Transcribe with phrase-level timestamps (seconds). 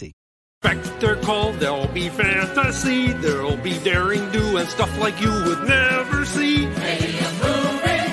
[0.00, 5.68] Expect their call, there'll be fantasy, there'll be daring do and stuff like you would
[5.68, 6.60] never see.
[6.60, 8.04] Be a movie.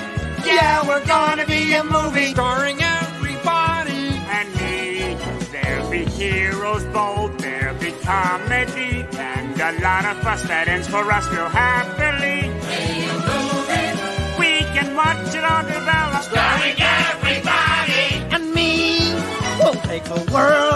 [0.45, 2.33] Yeah, we're gonna be a movie.
[2.33, 5.15] Starring everybody and me.
[5.53, 11.09] There'll be heroes bold, there'll be comedy, and a lot of fuss that ends for
[11.09, 12.41] us real happily.
[12.67, 13.91] Be a movie.
[14.37, 16.23] We can watch it all develop.
[16.23, 19.13] Starring everybody and me.
[19.61, 20.68] We'll take the world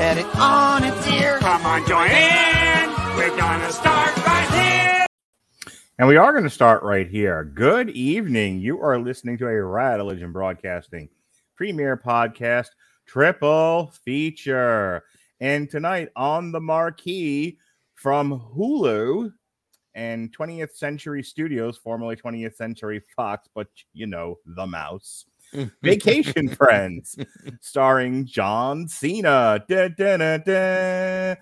[0.00, 1.38] and set it on its ear.
[1.38, 2.90] Come on, join in.
[3.16, 5.06] We're gonna start right here.
[5.98, 7.44] And we are going to start right here.
[7.44, 8.58] Good evening.
[8.58, 11.10] You are listening to a Rad Religion Broadcasting
[11.56, 12.68] premiere podcast,
[13.04, 15.04] triple feature.
[15.40, 17.58] And tonight on the marquee
[17.96, 19.30] from Hulu
[19.94, 25.26] and 20th Century Studios, formerly 20th Century Fox, but you know, the mouse.
[25.82, 27.16] Vacation Friends,
[27.60, 29.62] starring John Cena.
[29.68, 31.34] Da, da, da,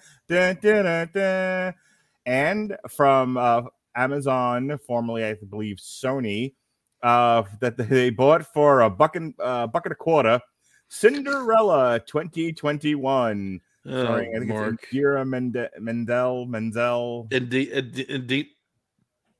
[2.26, 3.62] And from uh,
[3.96, 6.54] Amazon, formerly, I believe, Sony,
[7.02, 10.40] uh, that they bought for a bucket, uh, bucket a quarter.
[10.88, 13.60] Cinderella 2021.
[13.86, 14.74] Oh, starring, I think Mark.
[14.82, 17.28] it's Indira Mende- Mendel, Menzel.
[17.30, 18.46] Indeed, indeed, indeed.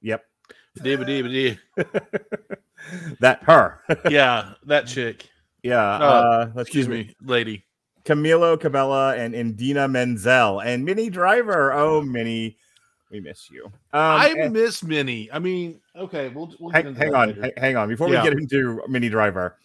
[0.02, 0.24] Yep.
[0.84, 1.58] Indeed,
[3.20, 3.80] that her.
[4.10, 5.28] yeah, that chick.
[5.62, 5.82] Yeah.
[5.82, 7.64] Uh, Uh, excuse me, lady.
[8.04, 11.72] Camila Cabello and Indina Menzel and Minnie Driver.
[11.74, 12.56] Oh, Minnie,
[13.10, 13.66] we miss you.
[13.66, 15.28] Um, I and- miss Minnie.
[15.30, 17.88] I mean, okay, we'll, we'll get hang, hang on, hang- on.
[17.88, 18.22] Before Yeah.
[18.22, 19.58] we get into Minnie Driver,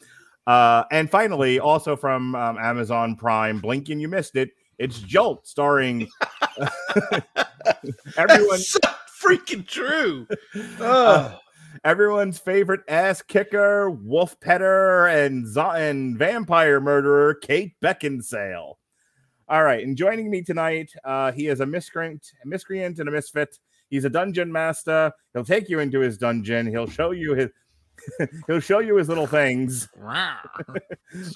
[0.45, 4.49] uh, and finally, also from um, Amazon Prime, blinking you missed it.
[4.77, 6.09] It's Jolt, starring
[8.17, 8.57] everyone.
[8.59, 8.79] So
[9.23, 10.27] freaking true.
[10.81, 11.35] Uh,
[11.83, 18.75] everyone's favorite ass kicker, wolf petter, and zo- and vampire murderer, Kate Beckinsale.
[19.49, 23.11] All right, and joining me tonight, uh, he is a miscreant, a miscreant, and a
[23.11, 23.59] misfit.
[23.89, 25.11] He's a dungeon master.
[25.33, 26.65] He'll take you into his dungeon.
[26.65, 27.49] He'll show you his.
[28.47, 29.87] he'll show you his little things.
[30.01, 30.39] Sorry,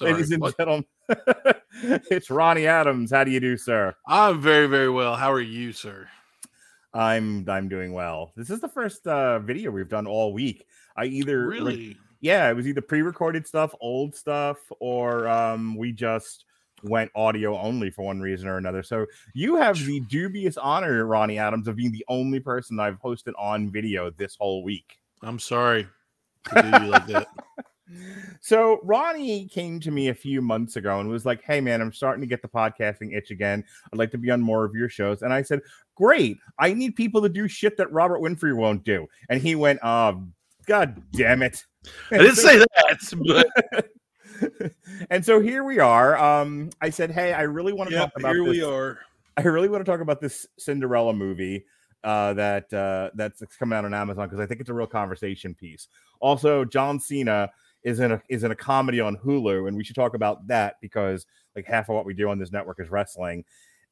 [0.00, 0.56] Ladies and what?
[0.56, 0.84] gentlemen,
[2.10, 3.12] it's Ronnie Adams.
[3.12, 3.94] How do you do, sir?
[4.06, 5.14] I'm very, very well.
[5.14, 6.08] How are you, sir?
[6.98, 8.32] I'm I'm doing well.
[8.34, 10.66] This is the first uh, video we've done all week.
[10.96, 11.96] I either like, Really?
[12.20, 16.44] yeah, it was either pre-recorded stuff, old stuff, or um, we just
[16.82, 18.82] went audio only for one reason or another.
[18.82, 23.32] So you have the dubious honor, Ronnie Adams, of being the only person I've hosted
[23.38, 24.98] on video this whole week.
[25.22, 25.86] I'm sorry
[26.52, 27.28] to do you like that.
[28.40, 31.92] So Ronnie came to me a few months ago and was like, "Hey man, I'm
[31.92, 33.64] starting to get the podcasting itch again.
[33.92, 35.60] I'd like to be on more of your shows." And I said,
[35.94, 36.38] "Great.
[36.58, 40.24] I need people to do shit that Robert Winfrey won't do." And he went, "Oh,
[40.66, 41.64] god damn it."
[42.10, 43.88] I didn't say that,
[45.10, 46.16] and so here we are.
[46.18, 48.52] Um, I said, "Hey, I really want to Yep, talk about here this.
[48.52, 48.98] we are.
[49.36, 51.64] I really want to talk about this Cinderella movie
[52.04, 55.54] uh, that uh, that's coming out on Amazon because I think it's a real conversation
[55.54, 55.88] piece.
[56.20, 57.50] Also, John Cena
[57.84, 60.76] is in a is in a comedy on Hulu, and we should talk about that
[60.80, 63.44] because like half of what we do on this network is wrestling,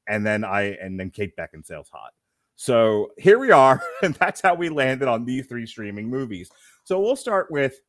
[0.07, 2.13] and then I and then Kate Beckinsale's hot.
[2.57, 6.51] So here we are, and that's how we landed on these three streaming movies.
[6.85, 7.81] So we'll start with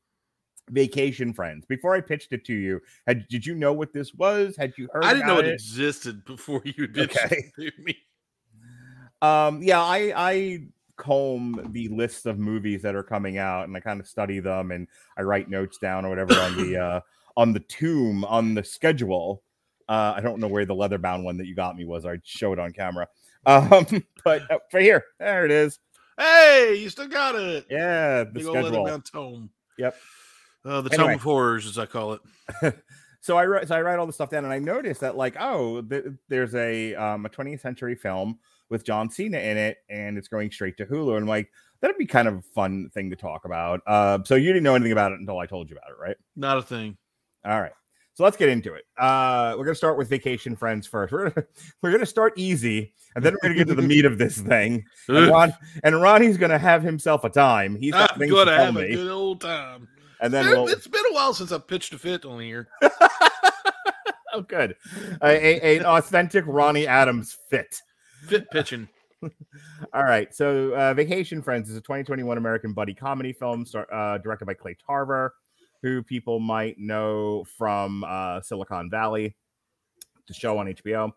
[0.69, 1.65] Vacation Friends.
[1.65, 4.55] Before I pitched it to you, had did you know what this was?
[4.55, 5.05] Had you heard?
[5.05, 5.53] I didn't know it it?
[5.53, 7.51] existed before you did Okay.
[7.59, 7.97] to me.
[9.19, 10.59] Um, yeah, I I
[10.97, 14.71] comb the list of movies that are coming out and I kind of study them
[14.71, 16.99] and I write notes down or whatever on the uh
[17.38, 19.44] on the tomb on the schedule.
[19.88, 22.05] Uh I don't know where the leather bound one that you got me was.
[22.05, 23.07] I show it on camera.
[23.45, 23.85] Um,
[24.25, 25.79] but uh, for here, there it is.
[26.19, 27.65] Hey, you still got it.
[27.69, 28.85] Yeah, the Big old leather schedule.
[28.85, 29.49] bound tome.
[29.77, 29.95] Yep.
[30.65, 31.07] Uh, the Anyway.
[31.09, 32.13] tome of horrors, as I call
[32.63, 32.75] it.
[33.21, 35.35] so I write, so I write all the stuff down, and I noticed that like,
[35.39, 40.17] oh, th- there's a um a 20th century film with John Cena in it, and
[40.17, 41.49] it's going straight to Hulu, and I'm like
[41.81, 43.81] that'd be kind of a fun thing to talk about.
[43.85, 46.17] Uh, so you didn't know anything about it until I told you about it, right?
[46.35, 46.97] Not a thing.
[47.45, 47.71] All right.
[48.15, 48.83] So let's get into it.
[48.97, 51.13] Uh, we're gonna start with vacation friends first.
[51.13, 51.45] We're gonna,
[51.83, 54.83] we're gonna start easy, and then we're gonna get to the meat of this thing.
[55.07, 55.53] And, Ron,
[55.83, 57.75] and Ronnie's gonna have himself a time.
[57.75, 59.87] He's got I'm things gonna have me, a good old time.
[60.19, 60.67] and then we'll.
[60.67, 62.67] It's been a while since I pitched a fit on here.
[64.33, 64.75] Oh, good.
[65.23, 65.27] A,
[65.65, 67.81] a- an authentic Ronnie Adams fit.
[68.27, 68.88] Fit pitching.
[69.94, 70.33] All right.
[70.33, 74.53] So, uh, Vacation Friends is a 2021 American buddy comedy film star- uh, directed by
[74.53, 75.33] Clay Tarver,
[75.81, 79.35] who people might know from uh, Silicon Valley,
[80.27, 81.12] the show on HBO,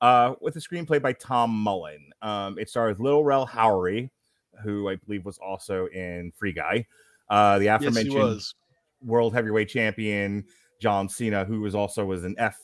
[0.00, 2.10] uh, with a screenplay by Tom Mullen.
[2.22, 4.10] Um, it stars Little Rel Howery,
[4.62, 6.86] who I believe was also in Free Guy,
[7.30, 8.54] uh, the aforementioned was.
[9.02, 10.44] world heavyweight champion
[10.80, 12.58] John Cena, who was also was an F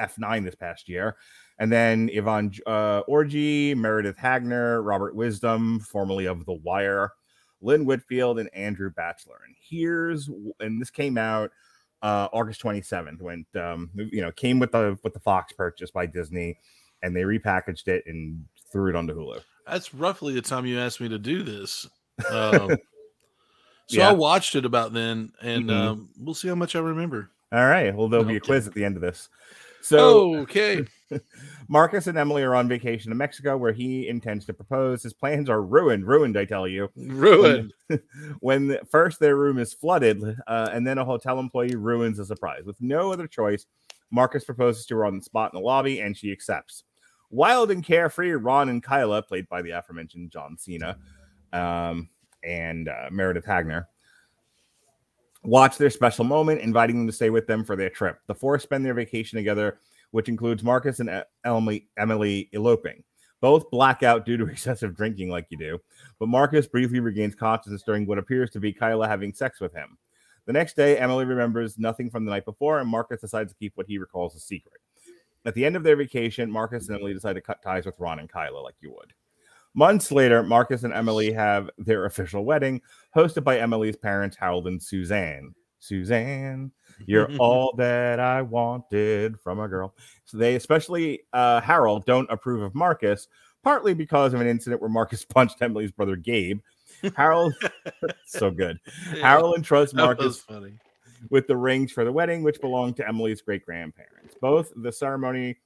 [0.00, 1.16] F9 this past year.
[1.58, 7.12] And then Yvonne uh, Orji, Meredith Hagner, Robert Wisdom, formerly of The Wire,
[7.60, 9.40] Lynn Whitfield, and Andrew Batchelor.
[9.46, 10.28] And here's
[10.60, 11.50] and this came out
[12.02, 16.06] uh, August 27th when um, you know came with the with the Fox purchase by
[16.06, 16.58] Disney,
[17.02, 19.40] and they repackaged it and threw it onto Hulu.
[19.66, 21.86] That's roughly the time you asked me to do this.
[22.30, 22.76] Um,
[23.86, 24.10] so Yeah.
[24.10, 25.86] I watched it about then, and Mhm.
[25.86, 27.30] um, we'll see how much I remember.
[27.50, 27.94] All right.
[27.94, 29.28] Well, there'll be a quiz at the end of this.
[29.80, 30.84] So okay,
[31.68, 35.02] Marcus and Emily are on vacation to Mexico where he intends to propose.
[35.02, 36.88] His plans are ruined, ruined, I tell you.
[36.96, 37.72] ruined.
[38.40, 42.24] When the- first their room is flooded, uh, and then a hotel employee ruins the
[42.24, 42.62] surprise.
[42.64, 43.66] With no other choice,
[44.10, 46.84] Marcus proposes to her on the spot in the lobby, and she accepts.
[47.30, 50.98] Wild and carefree, Ron and Kyla, played by the aforementioned John Cena
[51.54, 52.10] um,
[52.44, 53.88] and uh, Meredith Hagner,
[55.44, 58.18] watch their special moment, inviting them to stay with them for their trip.
[58.26, 59.78] The four spend their vacation together,
[60.12, 63.02] which includes Marcus and Emily, Emily eloping.
[63.40, 65.78] Both black out due to excessive drinking, like you do,
[66.20, 69.98] but Marcus briefly regains consciousness during what appears to be Kyla having sex with him.
[70.46, 73.72] The next day, Emily remembers nothing from the night before, and Marcus decides to keep
[73.76, 74.80] what he recalls a secret.
[75.44, 78.20] At the end of their vacation, Marcus and Emily decide to cut ties with Ron
[78.20, 79.12] and Kyla, like you would.
[79.74, 82.80] Months later, Marcus and Emily have their official wedding,
[83.16, 85.54] hosted by Emily's parents, Harold and Suzanne.
[85.78, 86.70] Suzanne,
[87.06, 89.94] you're all that I wanted from a girl.
[90.24, 93.28] So they, especially uh, Harold, don't approve of Marcus,
[93.62, 96.60] partly because of an incident where Marcus punched Emily's brother Gabe.
[97.16, 97.54] Harold,
[98.26, 98.78] so good.
[99.20, 100.74] Harold entrusts Marcus funny.
[101.30, 104.36] with the rings for the wedding, which belonged to Emily's great grandparents.
[104.40, 105.56] Both the ceremony,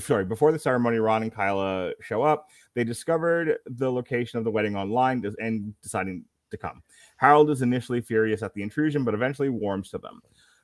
[0.00, 2.48] sorry, before the ceremony, Ron and Kyla show up.
[2.74, 6.82] They discovered the location of the wedding online and deciding to come.
[7.16, 10.20] Harold is initially furious at the intrusion, but eventually warms to them.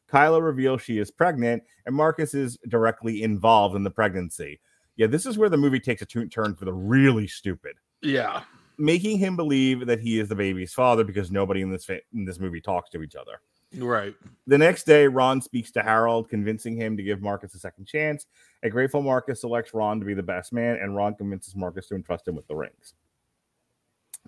[0.08, 4.60] Kyla reveals she is pregnant, and Marcus is directly involved in the pregnancy.
[4.96, 8.42] Yeah, this is where the movie takes a turn for the really stupid Yeah,
[8.78, 12.24] making him believe that he is the baby's father because nobody in this fa- in
[12.24, 13.40] this movie talks to each other.
[13.76, 14.14] right.
[14.46, 18.26] The next day, Ron speaks to Harold, convincing him to give Marcus a second chance.
[18.62, 21.94] A grateful Marcus selects Ron to be the best man, and Ron convinces Marcus to
[21.94, 22.94] entrust him with the rings.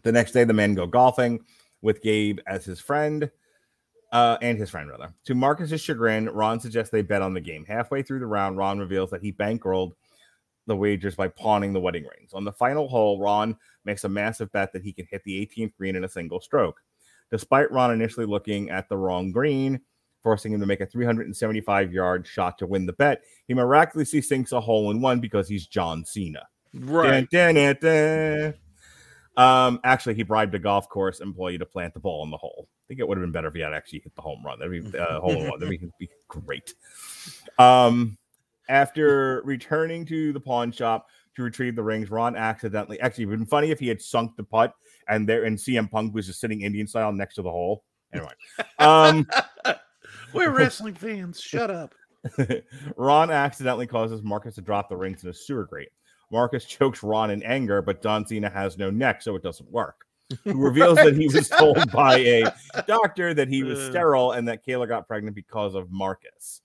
[0.03, 1.41] The next day, the men go golfing
[1.83, 3.31] with Gabe as his friend,
[4.13, 5.13] uh, and his friend, rather.
[5.27, 7.65] To Marcus's chagrin, Ron suggests they bet on the game.
[7.65, 9.93] Halfway through the round, Ron reveals that he bankrolled
[10.67, 12.33] the wagers by pawning the wedding rings.
[12.33, 15.75] On the final hole, Ron makes a massive bet that he can hit the 18th
[15.77, 16.81] green in a single stroke.
[17.31, 19.81] Despite Ron initially looking at the wrong green,
[20.23, 24.53] forcing him to make a 375 yard shot to win the bet, he miraculously sinks
[24.53, 26.47] a hole in one because he's John Cena.
[26.75, 27.29] Right.
[27.31, 28.55] Dun, dun, dun.
[29.37, 32.69] Um, actually, he bribed a golf course employee to plant the ball in the hole.
[32.91, 34.59] I think it would have been better if he had actually hit the home run.
[34.59, 35.61] That'd be uh, in one.
[35.61, 36.75] That'd be, be great.
[37.59, 38.19] Um,
[38.69, 41.07] after returning to the pawn shop
[41.37, 44.03] to retrieve the rings, Ron accidentally actually it would have been funny if he had
[44.03, 44.75] sunk the putt
[45.09, 47.85] and there and CM Punk was just sitting Indian style next to the hole.
[48.13, 48.33] Anyway,
[48.81, 49.29] um,
[50.33, 51.41] We're wrestling fans.
[51.41, 51.95] Shut up.
[52.97, 55.91] Ron accidentally causes Marcus to drop the rings in a sewer grate.
[56.33, 60.07] Marcus chokes Ron in anger, but John Cena has no neck, so it doesn't work.
[60.45, 62.45] He reveals that he was told by a
[62.87, 66.63] doctor that he was sterile and that Kyla got pregnant because of Marcus.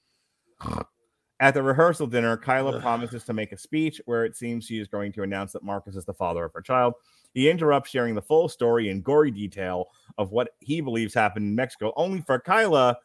[1.40, 4.88] At the rehearsal dinner, Kyla promises to make a speech where it seems she is
[4.88, 6.94] going to announce that Marcus is the father of her child.
[7.34, 11.56] He interrupts, sharing the full story in gory detail of what he believes happened in
[11.56, 12.98] Mexico, only for Kyla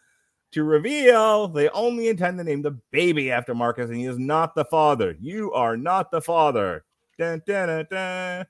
[0.52, 4.54] to reveal they only intend to name the baby after Marcus, and he is not
[4.54, 5.16] the father.
[5.20, 6.84] You are not the father.
[7.18, 8.46] Dun, dun, dun.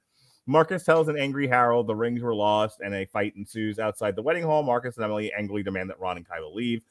[0.50, 4.22] Marcus tells an angry Harold the rings were lost, and a fight ensues outside the
[4.22, 4.64] wedding hall.
[4.64, 6.82] Marcus and Emily angrily demand that Ron and Kyla leave.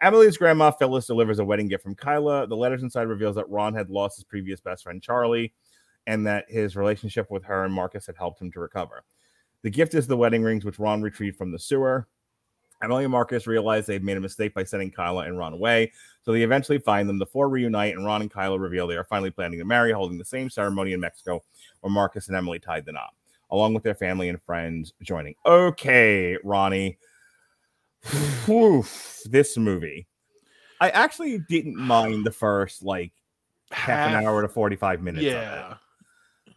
[0.00, 2.46] Emily's grandma Phyllis delivers a wedding gift from Kyla.
[2.46, 5.52] The letters inside reveals that Ron had lost his previous best friend Charlie,
[6.06, 9.04] and that his relationship with her and Marcus had helped him to recover.
[9.60, 12.08] The gift is the wedding rings, which Ron retrieved from the sewer.
[12.82, 15.92] Emily and Marcus realize they've made a mistake by sending Kyla and Ron away,
[16.22, 17.18] so they eventually find them.
[17.18, 20.18] The four reunite, and Ron and Kyla reveal they are finally planning to marry, holding
[20.18, 21.42] the same ceremony in Mexico
[21.80, 23.14] where Marcus and Emily tied the knot,
[23.50, 25.34] along with their family and friends joining.
[25.46, 26.98] Okay, Ronnie.
[28.46, 28.84] Whew,
[29.24, 30.06] this movie.
[30.80, 33.12] I actually didn't mind the first like
[33.72, 35.24] half an hour to 45 minutes.
[35.26, 35.74] of it Yeah.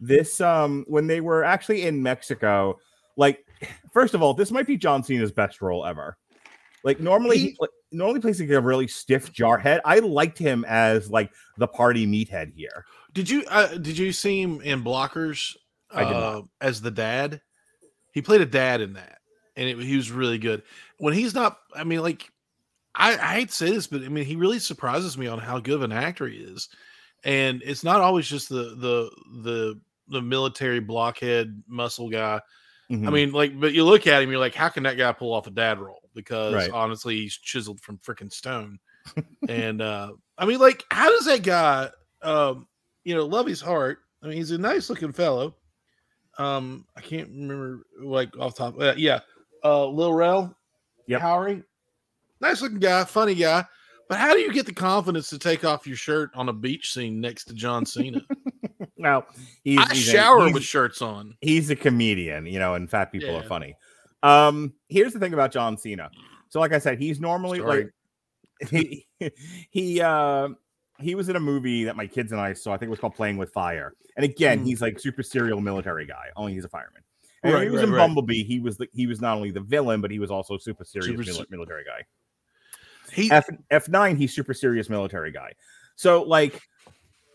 [0.00, 2.78] this um when they were actually in Mexico,
[3.16, 3.44] like
[3.92, 6.16] first of all, this might be John Cena's best role ever.
[6.84, 9.80] Like normally he, He- normally plays like a really stiff jarhead.
[9.84, 12.84] I liked him as like the party meathead here.
[13.12, 15.56] Did you uh, did you see him in Blockers
[15.90, 16.22] I did not.
[16.36, 17.40] uh, as the dad?
[18.12, 19.18] He played a dad in that,
[19.56, 20.62] and it, he was really good.
[20.98, 22.30] When he's not, I mean, like
[22.94, 25.58] I, I hate to say this, but I mean, he really surprises me on how
[25.60, 26.68] good of an actor he is.
[27.24, 29.10] And it's not always just the the
[29.42, 32.40] the the military blockhead muscle guy.
[32.90, 33.12] I Mhm.
[33.12, 35.46] mean, like, but you look at him, you're like, how can that guy pull off
[35.46, 36.10] a dad role?
[36.14, 36.70] Because Right.
[36.72, 38.78] honestly, he's chiseled from freaking stone.
[39.48, 41.90] and uh I mean, like, how does that guy
[42.22, 42.66] um
[43.04, 43.98] you know love his heart?
[44.22, 45.56] I mean, he's a nice looking fellow.
[46.38, 48.78] Um, I can't remember like off top.
[48.80, 49.20] Uh, yeah,
[49.64, 50.56] uh Lil Rel,
[51.06, 51.20] Yep.
[51.22, 51.64] Howery,
[52.40, 53.64] nice looking guy, funny guy.
[54.08, 56.92] But how do you get the confidence to take off your shirt on a beach
[56.92, 58.22] scene next to John Cena?
[59.00, 59.24] now
[59.64, 61.36] he's, I he's a- shower he's- with shirts on.
[61.40, 63.74] he's a comedian, you know, and fat people are funny.
[64.22, 66.10] Um, here's the thing about John Cena.
[66.50, 67.84] So, like I said, he's normally Sorry.
[68.60, 69.06] like he
[69.70, 70.48] he uh
[70.98, 72.72] he was in a movie that my kids and I saw.
[72.72, 73.94] I think it was called Playing with Fire.
[74.16, 74.66] And again, Mm.
[74.66, 76.26] he's like super serial military guy.
[76.36, 77.02] Only he's a fireman.
[77.42, 77.98] And Right, he was right, in right.
[78.06, 78.44] Bumblebee.
[78.44, 81.06] He was the, he was not only the villain, but he was also super serious
[81.06, 82.04] Super mili- military guy.
[83.14, 85.52] He F F nine, he's super serious military guy.
[85.96, 86.60] So like,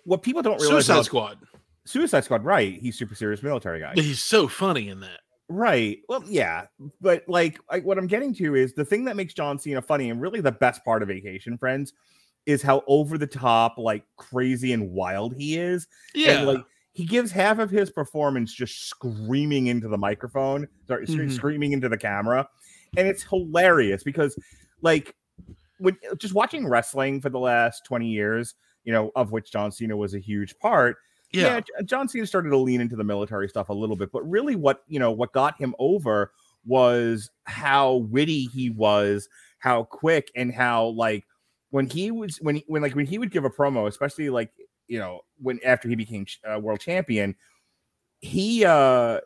[0.03, 1.37] what people don't realize Suicide about Squad.
[1.85, 2.79] Suicide Squad, right?
[2.81, 3.93] He's super serious military guy.
[3.95, 5.19] He's so funny in that.
[5.47, 5.99] Right.
[6.09, 6.65] Well, yeah,
[6.99, 10.09] but like, I, what I'm getting to is the thing that makes John Cena funny,
[10.09, 11.93] and really the best part of Vacation Friends,
[12.47, 15.87] is how over the top, like crazy and wild he is.
[16.15, 21.05] Yeah, And like, he gives half of his performance just screaming into the microphone, sorry,
[21.05, 21.31] Mhm.
[21.31, 22.47] screaming into the camera,
[22.97, 24.35] and it's hilarious because,
[24.81, 25.15] like,
[25.77, 29.95] when just watching wrestling for the last 20 years, you know, of which John Cena
[29.97, 30.97] was a huge part
[31.41, 34.21] yeah, J- John Cena started to lean into the military stuff a little bit, but
[34.29, 36.31] really what you know what got him over
[36.65, 41.25] was how witty he was, how quick, and how like
[41.71, 44.51] when he was when he, when like when he would give a promo, especially like
[44.87, 47.35] you know when after he became uh, world champion,
[48.21, 49.19] he uh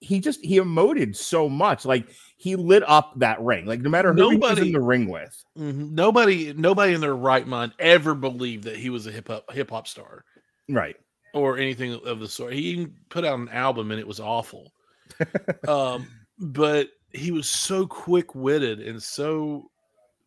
[0.00, 2.06] he just he emoted so much, like
[2.36, 5.08] he lit up that ring, like no matter who he was Nobody- in the ring
[5.08, 5.92] with, Mhm.
[5.92, 9.70] nobody, nobody in their right mind ever believed that he was a hip hop hip
[9.70, 10.24] hop star
[10.68, 10.96] right?
[11.36, 12.52] Or anything of the sort.
[12.54, 14.72] He even put out an album and it was awful.
[15.68, 19.70] um, but he was so quick witted and so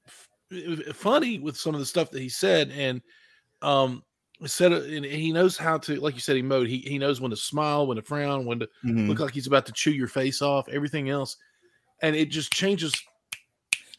[0.07, 3.01] f- funny with some of the stuff that he said, and
[3.61, 4.03] um,
[4.45, 6.67] said and he knows how to, like you said, emote.
[6.67, 9.07] He he knows when to smile, when to frown, when to Mhm.
[9.09, 11.35] look like he's about to chew your face off, everything else,
[12.01, 12.93] and it just changes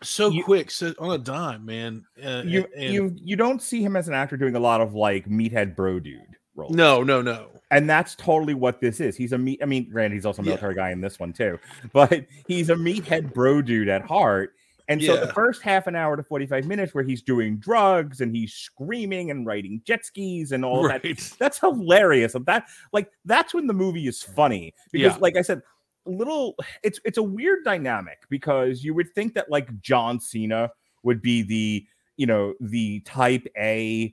[0.02, 2.04] so You- quick, so on a dime, man.
[2.24, 4.94] Uh, You and- you you don't see him as an actor doing a lot of
[4.94, 6.36] like meathead bro dude
[6.68, 7.48] no, no, no.
[7.70, 9.16] and that's totally what this is.
[9.16, 9.60] He's a meat.
[9.62, 10.50] I mean, granted, he's also a Yeah.
[10.50, 11.58] military guy in this one too,
[11.92, 14.54] but he's a meathead bro dude at heart.
[14.88, 18.20] And so the first half an hour to forty five minutes, where he's doing drugs
[18.20, 21.02] and he's screaming and riding jet skis and all that.
[21.38, 22.34] That's hilarious.
[22.46, 25.18] That like that's when the movie is funny because, Yeah.
[25.20, 25.62] like I said,
[26.06, 30.72] little it's it's a weird dynamic because you would think that like John Cena
[31.04, 31.86] would be the
[32.16, 34.12] you know the type A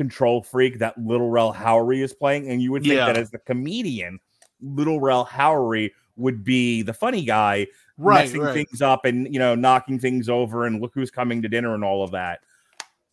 [0.00, 3.38] control freak that Little Rel Howery is playing, and you would think that as the
[3.38, 4.18] comedian,
[4.62, 7.66] Little Rel Howery would be the funny guy,
[7.98, 8.54] Right, messing right.
[8.54, 11.84] things up and you know knocking things over and look who's coming to dinner and
[11.84, 12.40] all of that.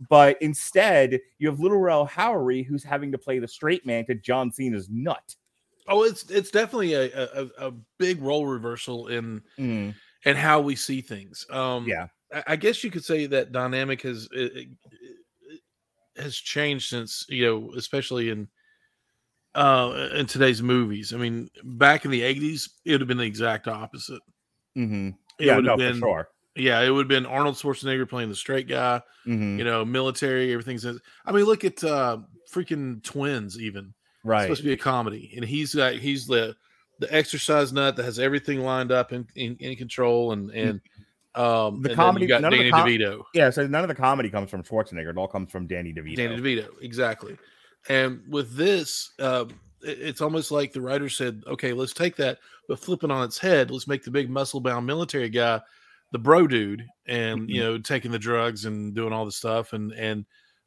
[0.10, 4.16] But instead, you have Little Rel Howery who's having to play the straight man to
[4.16, 5.36] John Cena's nut.
[5.90, 10.76] Oh, it's it's definitely a, a a- big role reversal in Mm, and how we
[10.78, 11.46] see things.
[11.50, 14.30] Um, yeah, I, I guess you could say that dynamic has
[16.20, 18.50] has changed since you know, especially in
[19.56, 21.14] uh in today's movies.
[21.14, 24.22] I mean, back in the eighties, it would have been the exact opposite.
[24.76, 25.10] hmm
[25.40, 26.30] It yeah, would no, have for sure.
[26.56, 29.02] yeah, it would have been Arnold Schwarzenegger playing the straight guy.
[29.26, 30.86] Mhm, You know, military, everything's.
[30.86, 32.20] I mean, look at uh
[32.52, 33.60] freaking twins.
[33.60, 33.94] Even
[34.36, 34.46] It's Right.
[34.46, 36.56] supposed to be a comedy, and he's got he's the
[37.00, 40.82] the exercise nut that has everything lined up and in, in, control, and and
[41.38, 43.24] Um, The comedy- you got none of the com- DeVito.
[43.34, 45.12] Yeah, so none of the comedy comes from Schwarzenegger.
[45.12, 46.16] It all comes from Danny DeVito.
[46.16, 47.38] Danny DeVito, exactly.
[47.90, 49.46] And with this, uh,
[49.82, 53.38] it's almost like the writer said, "Okay, let's take that, but flip it on its
[53.38, 53.70] head.
[53.72, 55.62] Let's make the big muscle-bound military guy
[56.12, 59.92] the bro dude, and you know, taking the drugs and doing all the stuff, and
[59.94, 60.26] and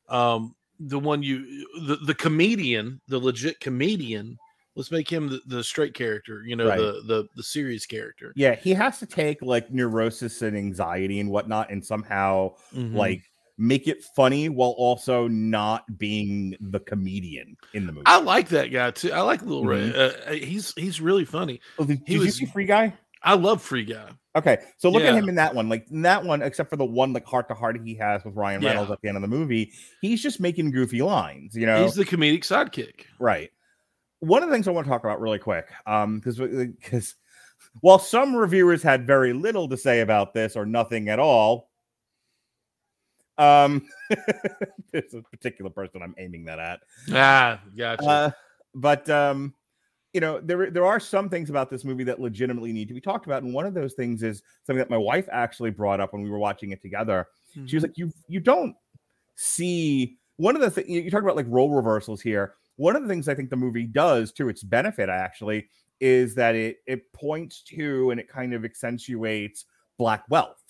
[0.08, 4.38] um, the one you, the the comedian, the legit comedian.
[4.80, 6.42] Let's make him the, the straight character.
[6.46, 6.78] You know, Right.
[6.78, 8.32] the the the serious character.
[8.34, 12.94] Yeah, he has to take like neurosis and anxiety and whatnot and somehow Mhm.
[12.94, 13.22] like
[13.58, 18.04] make it funny while also not being the comedian in the movie.
[18.06, 19.12] I like that guy too.
[19.12, 19.80] I like Lil Rel.
[19.80, 20.28] Mhm.
[20.28, 21.60] Uh, he's he's really funny.
[21.78, 22.94] Oh, did, he did you see Free Guy?
[23.22, 24.08] I love Free Guy.
[24.34, 25.68] Okay, so look at him in that one.
[25.68, 28.34] Like in that one, except for the one like heart to heart he has with
[28.36, 28.94] Ryan Reynolds Yeah.
[28.94, 31.54] at the end of the movie, he's just making goofy lines.
[31.54, 33.06] You know, He's the comedic sidekick.
[33.18, 33.50] Right.
[34.20, 37.16] One of the things I want to talk about really quick, um, because because
[37.80, 41.70] while some reviewers had very little to say about this or nothing at all,
[43.38, 43.86] um,
[44.92, 46.80] there's a particular person I'm aiming that at.
[47.12, 48.06] Ah, gotcha.
[48.06, 48.30] Uh,
[48.74, 49.54] but um,
[50.12, 53.00] you know, there there are some things about this movie that legitimately need to be
[53.00, 56.12] talked about, and one of those things is something that my wife actually brought up
[56.12, 57.28] when we were watching it together.
[57.66, 58.76] She was like, "You you don't
[59.36, 62.54] see one of the things you talk about like role reversals here.
[62.80, 65.68] One of the things I think the movie does to its benefit actually
[66.00, 69.66] is that it it points to and it kind of accentuates
[69.98, 70.62] black wealth.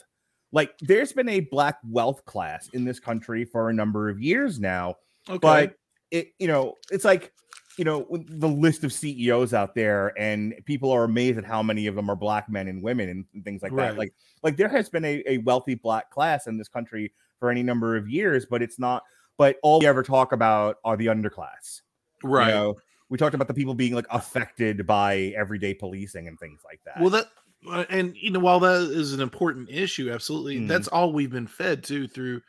[0.50, 4.58] Like there's been a black wealth class in this country for a number of years
[4.58, 4.96] now,
[5.28, 5.38] okay.
[5.40, 5.76] but
[6.10, 7.32] it you know it's like
[7.78, 11.86] you know the list of CEOs out there and people are amazed at how many
[11.86, 13.90] of them are black men and women and, things like Right.
[13.90, 14.12] that like
[14.42, 17.96] like there has been a, a wealthy black class in this country for any number
[17.96, 19.04] of years but it's not
[19.38, 21.82] but all we ever talk about are the underclass
[22.22, 22.48] you right.
[22.54, 22.76] know?
[23.08, 27.00] we talked about the people being like affected by everyday policing and things like that
[27.00, 27.26] Well, that
[27.68, 30.68] uh, and you know, while that is an important issue, absolutely, Mhm.
[30.68, 32.40] that's all we've been fed to through,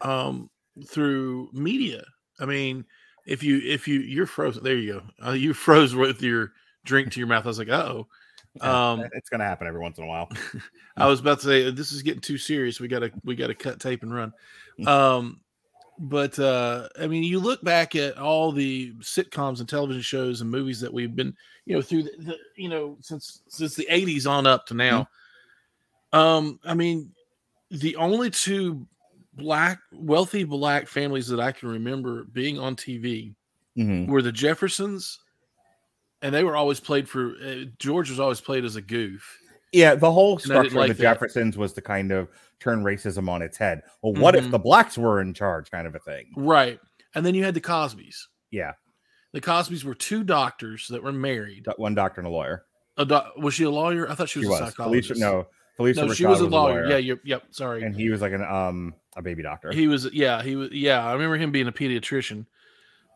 [0.00, 0.48] um,
[0.86, 2.04] through media.
[2.40, 2.84] I mean,
[3.26, 5.26] if you if you you're frozen, there you go.
[5.28, 6.52] Uh, you froze with your
[6.84, 7.44] drink to your mouth.
[7.44, 8.06] I was like, oh.
[8.60, 10.28] Um, it's gonna happen every once in a while
[10.96, 12.78] I was about to say this is getting too serious.
[12.78, 14.32] We gotta we gotta cut tape and run.
[14.86, 15.40] Um,
[15.98, 20.50] but uh, I mean, you look back at all the sitcoms and television shows and
[20.50, 21.34] movies that we've been,
[21.66, 25.08] you know, through the, the you know since since the '80s on up to now.
[26.12, 27.12] Um, I mean,
[27.70, 28.86] the only two
[29.34, 33.34] black wealthy black families that I can remember being on TV
[33.76, 34.06] Mhm.
[34.06, 35.18] were the Jeffersons,
[36.22, 39.38] and they were always played for uh, George was always played as a goof.
[39.72, 41.14] Yeah, the whole structure like of the that.
[41.14, 42.28] Jeffersons was to kind of
[42.64, 43.82] turn racism on its head.
[44.02, 44.50] Well, what if Mhm.
[44.52, 46.32] the blacks were in charge, kind of a thing?
[46.36, 46.80] Right.
[47.14, 48.16] And then you had the Cosbys.
[48.50, 48.72] Yeah,
[49.32, 51.66] The Cosbys were two doctors that were married.
[51.76, 52.64] one doctor and a lawyer.
[52.96, 54.08] A doc- was she a lawyer?
[54.10, 55.10] I thought she She was, was a psychologist.
[55.12, 55.18] Phylicia.
[55.20, 55.46] No,
[55.78, 55.96] Phylicia.
[56.06, 56.86] no, she Rashad was a lawyer.
[56.86, 57.42] Yeah, you're, yep.
[57.50, 57.82] Sorry.
[57.82, 59.72] and he was like an um a baby doctor.
[59.72, 60.08] he was.
[60.12, 60.70] Yeah, he was.
[60.72, 62.46] Yeah, I remember him being a pediatrician.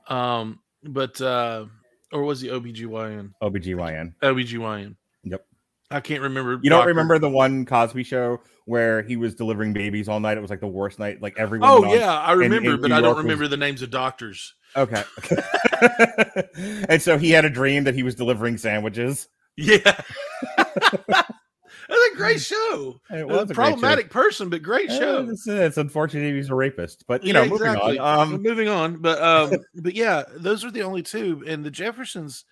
[0.08, 1.66] Um, but uh,
[2.12, 3.32] or was he OBGYN?
[3.42, 4.14] OBGYN.
[4.22, 4.96] OBGYN.
[5.90, 6.52] I can't remember.
[6.62, 10.36] You don't doctor- remember the one Cosby show where he was delivering babies all night?
[10.36, 11.22] It was like the worst night.
[11.22, 11.68] Like everyone.
[11.70, 13.90] Oh yeah, I remember, in but New I don't York was- remember the names of
[13.90, 14.54] doctors.
[14.76, 15.02] Okay.
[16.88, 19.28] and so he had a dream that he was delivering sandwiches.
[19.56, 19.78] Yeah.
[21.88, 23.00] That's a great show.
[23.10, 23.54] It was a great show.
[23.54, 25.26] problematic person, but great Eh, show.
[25.30, 27.98] It's, it's unfortunate he's a rapist, but you Yeah, know, moving exactly.
[27.98, 28.34] on.
[28.34, 32.44] Um, moving on, but um, but yeah, those are the only two, and the Jeffersons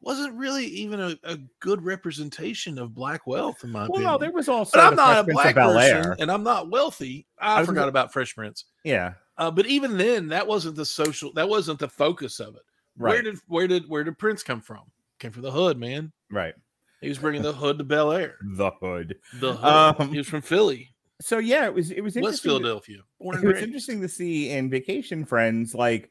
[0.00, 4.12] wasn't really even a, a good representation of black wealth, in my well, opinion.
[4.12, 4.78] no, there was also.
[4.78, 7.26] but I'm not a Fresh of black person, and I'm not wealthy.
[7.38, 8.64] I I, forgot about Fresh Prince.
[8.84, 11.32] Yeah, Uh, but even then, that wasn't the social.
[11.34, 12.62] That wasn't the focus of it.
[12.96, 14.82] Where did where did where did Prince come from?
[15.18, 16.12] Came from the hood, man.
[16.30, 16.54] right.
[17.02, 18.36] He was bringing the hood to Bel Air.
[18.56, 19.16] The hood.
[19.40, 20.00] The hood.
[20.00, 21.90] Um, he was from Philly, So yeah, it was.
[21.90, 22.50] It was West interesting.
[22.50, 22.98] to- Philadelphia.
[23.18, 26.10] Born it was interesting to see in Vacation Friends, like,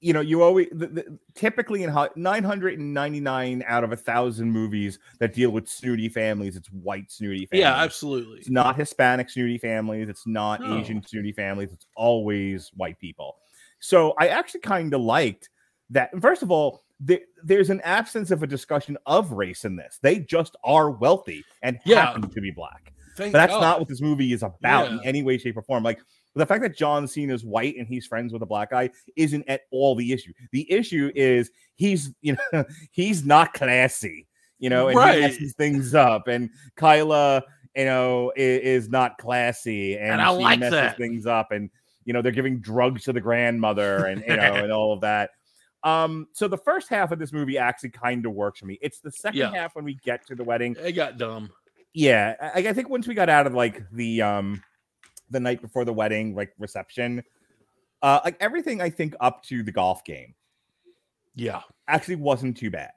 [0.00, 4.98] you know, you always the, the, typically in ho- 999 out of a thousand movies
[5.18, 7.62] that deal with snooty families, it's white snooty families.
[7.64, 8.38] Yeah, absolutely.
[8.38, 10.08] It's not Hispanic snooty families.
[10.08, 10.78] It's not No.
[10.78, 11.72] Asian snooty families.
[11.72, 13.36] It's always white people.
[13.80, 15.50] So I actually kind of liked
[15.90, 16.10] that.
[16.20, 19.98] First of all, the, there's an absence of a discussion of race in this.
[20.02, 22.06] They just are wealthy and Yeah.
[22.06, 22.92] happen to be black.
[23.16, 23.60] Thank But that's God.
[23.60, 25.82] not what this movie is about in any way, shape, or form.
[25.82, 25.98] Like
[26.38, 29.62] the fact that John Cena's white and he's friends with a black guy isn't at
[29.70, 30.32] all the issue.
[30.52, 34.26] The issue is he's, you know, he's not classy,
[34.58, 36.28] you know, and he messes things up.
[36.28, 37.42] And Kyla,
[37.76, 40.96] you know, is, is not classy, and, And I she like messes that.
[40.96, 41.52] things up.
[41.52, 41.70] And
[42.04, 45.30] you know, they're giving drugs to the grandmother, and you know, and all of that.
[45.84, 48.78] Um, so the first half of this movie actually kind of works for me.
[48.82, 49.52] It's the second Yeah.
[49.52, 51.50] half when we get to the wedding It got dumb.
[51.94, 54.62] yeah, I, I think once we got out of like the um
[55.30, 57.22] the night before the wedding, like reception,
[58.02, 60.34] uh like everything I think up to the golf game
[61.34, 61.62] Yeah.
[61.88, 62.92] actually wasn't too bad.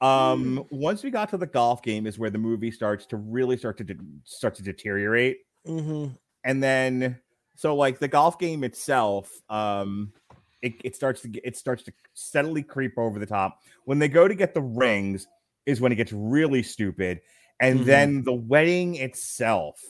[0.00, 3.56] Um once we got to the golf game is where the movie starts to really
[3.56, 5.38] start to de- start to deteriorate.
[5.66, 6.14] Mm-hmm.
[6.44, 7.20] And then
[7.54, 10.12] so like the golf game itself, um
[10.60, 13.60] it, it starts to get it starts to steadily creep over the top.
[13.84, 15.26] When they go to get the rings
[15.66, 17.20] is when it gets really stupid.
[17.60, 17.84] And Mhm.
[17.84, 19.80] then the wedding itself,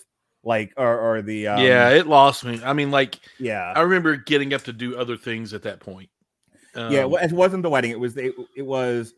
[0.45, 2.61] like or, or the um, yeah, it lost me.
[2.65, 6.11] I mean, like yeah I remember getting up to do other things at that point.
[6.75, 9.15] yeah Um, well, it wasn't the wedding it was it, it was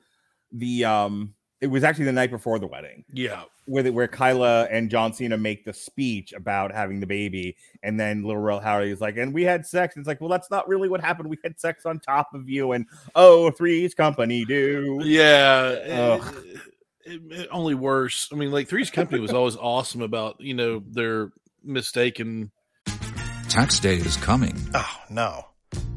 [0.52, 3.44] the um it was actually the night before the wedding yeah.
[3.64, 7.98] where the, where Kyla and John Cena make the speech about having the baby and
[7.98, 10.50] then little Real Howard is like and we had sex and it's like well that's
[10.50, 14.44] not really what happened we had sex on top of you and oh three's company
[14.44, 15.00] do
[15.88, 16.20] Yeah.
[17.06, 18.28] It- it- it- only worse.
[18.32, 21.30] I mean, like Three's Company was always awesome about, you know, their
[21.62, 22.50] mistaken.
[23.48, 24.56] Tax day is coming.
[24.74, 25.46] Oh, no.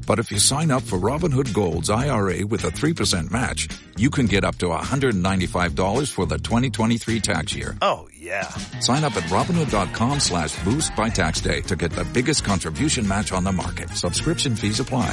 [0.06, 3.67] But if you sign up for Robinhood Gold's IRA with a 3% match,
[3.98, 7.76] you can get up to $195 for the 2023 tax year.
[7.82, 8.48] Oh, yeah.
[8.80, 13.32] Sign up at Robinhood.com slash boost by tax day to get the biggest contribution match
[13.34, 13.89] on the market.
[13.89, 15.12] Subscription fees apply.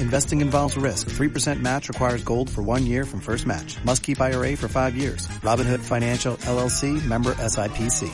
[0.00, 1.08] Investing involves risk.
[1.10, 3.76] 3% match requires gold for one year from first match.
[3.84, 5.26] Must keep IRA for five years.
[5.42, 8.08] Robinhood Financial LLC member SIPC.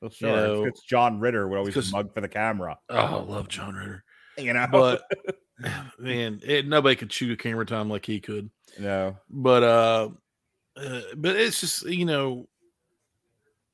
[0.00, 2.78] well, sure You it's- know, it's John Ritter would always because- mug for the camera
[2.88, 4.04] Oh, I love John Ritter.
[4.36, 5.02] you know But
[5.98, 8.50] man, it, nobody could chew camera time like he could.
[8.78, 10.08] no But uh,
[10.76, 12.46] uh, but it's just you know,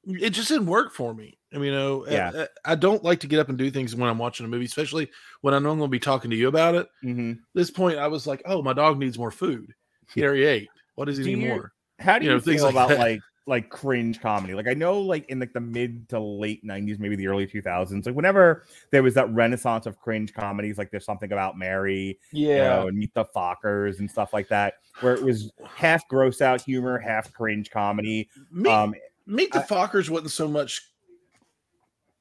[0.06, 1.38] it just didn't work for me.
[1.52, 2.46] I mean, you know, Yeah.
[2.64, 4.64] I, I don't like to get up and do things when I'm watching a movie,
[4.64, 5.08] especially
[5.40, 6.88] when I know I'm going to be talking to you about it.
[7.04, 7.38] Mhm.
[7.54, 9.72] this point, I was like, oh, my dog needs more food.
[10.12, 10.68] He already ate.
[10.96, 11.72] What does he Do need you- more?
[12.00, 12.98] How do you you, know, feel like about that.
[12.98, 14.52] like like cringe comedy?
[14.54, 18.04] Like I know like in like the mid to late '90s, maybe the early 2000s,
[18.04, 22.56] like whenever there was that renaissance of cringe comedies, like there's something about Mary, you
[22.56, 26.62] know, and Meet the Fockers and stuff like that, where it was half gross out
[26.62, 28.28] humor, half cringe comedy.
[28.50, 28.94] Meet, Um,
[29.26, 30.82] Meet the I- Fockers wasn't so much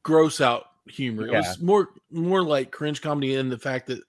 [0.03, 1.27] gross out humor.
[1.27, 3.99] It was more more like cringe comedy in the fact that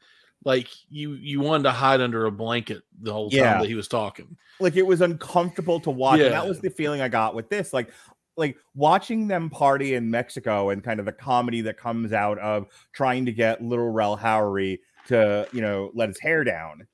[0.44, 3.58] like you you wanted to hide under a blanket the whole time Yeah.
[3.60, 4.36] that he was talking.
[4.60, 6.20] like it was uncomfortable to watch.
[6.20, 7.72] And that was the feeling I got with this.
[7.72, 7.90] Like,
[8.36, 12.66] like watching them party in Mexico and kind of the comedy that comes out of
[12.92, 14.78] trying to get little Rel Howery
[15.08, 16.86] to, you know, let his hair down.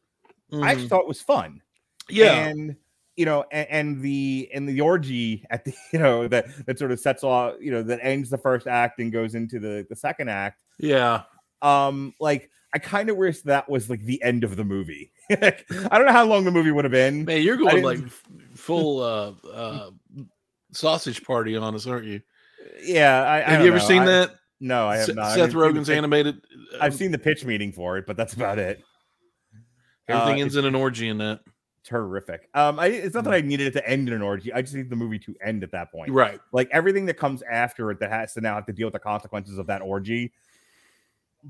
[0.53, 0.89] I actually Mhm.
[0.89, 1.61] thought it was fun.
[2.09, 2.47] yeah.
[2.49, 2.77] And
[3.21, 6.91] you know, and, and the and the orgy at the you know that that sort
[6.91, 9.95] of sets off, you know, that ends the first act and goes into the the
[9.97, 10.59] second act.
[10.79, 11.23] yeah.
[11.61, 15.13] Um, like I kind of wish that was like the end of the movie.
[15.41, 17.25] Like, I don't know how long the movie would have been.
[17.27, 18.01] Man, you're going like
[18.55, 19.91] full uh uh
[20.73, 22.21] sausage party on us, aren't you?
[22.83, 23.85] Yeah, I, I Have you ever know.
[23.85, 24.31] seen I- that?
[24.59, 25.35] No, I have Se- not.
[25.35, 26.41] Seth seen the Rogen's pitch- animated.
[26.81, 28.83] I've um, seen the pitch meeting for it, but that's about it.
[30.09, 31.41] everything uh, ends in an orgy in that.
[31.83, 32.49] Terrific.
[32.55, 34.53] Um, I, it's not that I needed it to end in an orgy.
[34.53, 36.11] I just need the movie to end at that point.
[36.11, 36.39] Right.
[36.53, 38.99] Like everything that comes after it that has to now have to deal with the
[39.01, 40.33] consequences of that orgy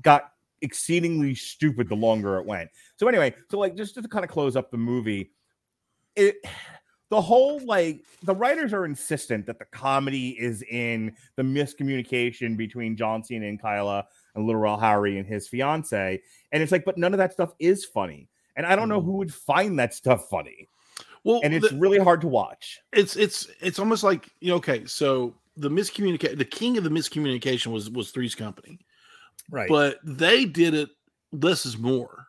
[0.01, 2.69] got exceedingly stupid the longer it went.
[2.97, 5.31] So anyway, so like just to kind of close up the movie,
[6.15, 6.37] it
[7.09, 12.95] the whole like the writers are insistent that the comedy is in the miscommunication between
[12.95, 16.21] John Cena and Kyla and Little Rel Howery and his fiance.
[16.53, 18.29] And it's like, but none of that stuff is funny.
[18.55, 20.67] And I don't know who would find that stuff funny.
[21.23, 22.79] Well, And it's the- really hard to watch.
[22.93, 26.89] it's it's it's almost like you know, okay, so the miscommunication, the king of the
[26.89, 28.79] miscommunication was was Three's Company,
[29.49, 29.69] Right.
[29.69, 30.89] but they did it.
[31.31, 32.27] Less is more.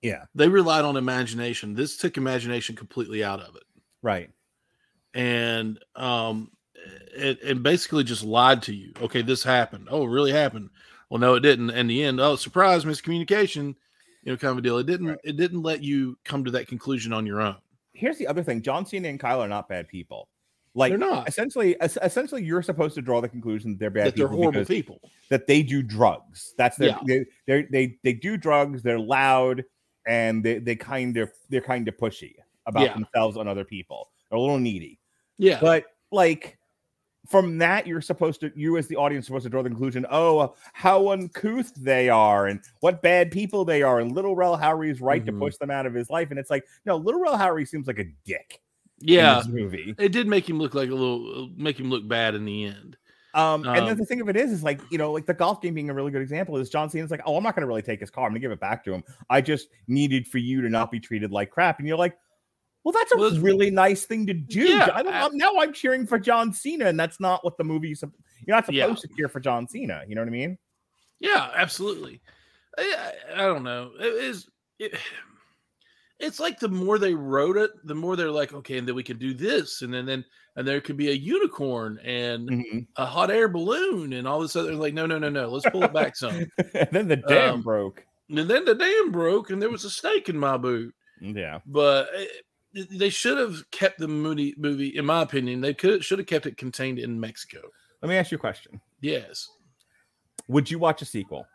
[0.00, 0.24] yeah.
[0.34, 1.74] They relied on imagination.
[1.74, 3.64] This took imagination completely out of it,
[4.02, 4.30] Right.
[5.14, 6.50] and um,
[7.14, 8.92] it, and basically just lied to you.
[9.02, 9.88] Okay, this happened.
[9.90, 10.70] Oh, it really happened.
[11.10, 11.70] Well, no, it didn't.
[11.70, 13.74] In the end, oh, surprise, miscommunication.
[14.22, 14.78] You know, kind of a deal.
[14.78, 15.18] It didn't.
[15.24, 17.56] It didn't let you come to that conclusion on your own.
[17.92, 20.28] here's the other thing: John Cena and Kyla are not bad people.
[20.74, 21.28] Like They're not.
[21.28, 24.42] essentially, es- essentially, you're supposed to draw the conclusion that they're bad that they're people
[24.42, 25.00] horrible people.
[25.28, 26.54] that they do drugs.
[26.56, 26.98] That's their Yeah.
[27.06, 28.82] they, they they they do drugs.
[28.82, 29.64] They're loud
[30.06, 32.34] and they they kind of they're kind of pushy
[32.66, 32.94] about Yeah.
[32.94, 34.08] themselves and other people.
[34.30, 34.98] They're a little needy.
[35.36, 36.56] Yeah, But like
[37.32, 40.06] from that, you're supposed to you as the audience are supposed to draw the conclusion.
[40.10, 45.00] Oh, how uncouth they are, and what bad people they are, and Little Rel Howery's
[45.00, 45.26] right Mhm.
[45.26, 46.30] to push them out of his life.
[46.30, 48.60] And it's like, no, Little Rel Howery seems like a dick.
[49.00, 49.34] in yeah.
[49.38, 49.96] this movie.
[49.98, 52.96] It did make him look like a little, make him look bad in the end.
[53.34, 55.34] Um, and then Um, the thing of it is, is like you know, like the
[55.34, 57.62] golf game being a really good example is John Cena's like, oh, I'm not going
[57.62, 58.26] to really take his car.
[58.26, 59.02] I'm going to give it back to him.
[59.28, 61.78] I just needed for you to not be treated like crap.
[61.80, 62.16] And you're like,
[62.84, 64.64] Well, that's a Well, really nice thing to do.
[64.64, 67.56] Yeah, I don't, I- I'm, now I'm cheering for John Cena, and that's not what
[67.56, 68.02] the movie's.
[68.02, 68.94] You're not supposed Yeah.
[68.94, 70.02] to cheer for John Cena.
[70.08, 70.58] You know what I mean?
[71.20, 72.20] Yeah, absolutely.
[72.76, 73.92] I, I, I don't know.
[74.00, 74.48] It is.
[74.80, 74.94] It,
[76.18, 79.02] it's like the more they wrote it, the more they're like, okay, and then we
[79.02, 80.24] can do this, and then then
[80.56, 82.86] and there could be a unicorn and Mhm.
[82.96, 84.74] a hot air balloon and all this other.
[84.74, 85.48] Like, no, no, no, no.
[85.48, 86.46] Let's pull it back some.
[86.74, 88.04] and then the dam Um, broke.
[88.28, 90.94] And then the dam broke, and there was a snake in my boot.
[91.20, 91.60] Yeah.
[91.66, 94.54] But it, they should have kept the movie.
[94.56, 97.60] Movie, in my opinion, they could should have kept it contained in Mexico.
[98.00, 98.80] Let me ask you a question.
[99.00, 99.48] Yes.
[100.48, 101.46] Would you watch a sequel?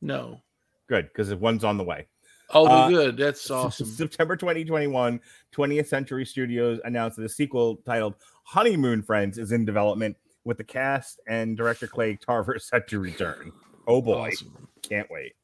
[0.00, 0.40] No.
[0.88, 2.06] Good, because one's on the way.
[2.52, 3.16] Oh, Uh, good.
[3.16, 3.86] That's awesome.
[3.86, 5.20] September 2021,
[5.54, 10.64] 20th Century Studios announced that a sequel titled Honeymoon Friends is in development with the
[10.64, 13.52] cast and director Clay Tarver set to return.
[13.86, 14.68] Oh boy, Awesome.
[14.82, 15.34] can't wait.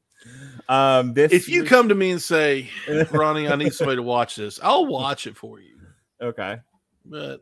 [0.69, 2.69] Um, this If you come to me and say,
[3.11, 5.77] Ronnie, I need somebody to watch this, I'll watch it for you.
[6.21, 6.57] okay,
[7.05, 7.41] But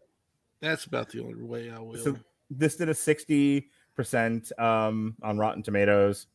[0.62, 1.98] that's about the only way I will.
[1.98, 2.18] So-
[2.52, 6.28] this did a 60 percent um on Rotten Tomatoes,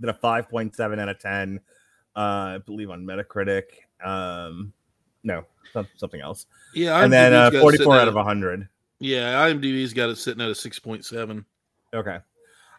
[0.00, 1.58] did a 5.7 out of 10,
[2.14, 3.62] uh, I believe on Metacritic.
[4.04, 4.72] Um,
[5.24, 5.44] no,
[5.96, 8.68] something else, yeah, and then IMDb's uh, 44 out at- of 100.
[9.00, 11.44] Yeah, IMDb's got it sitting at a 6.7.
[11.92, 12.18] Okay,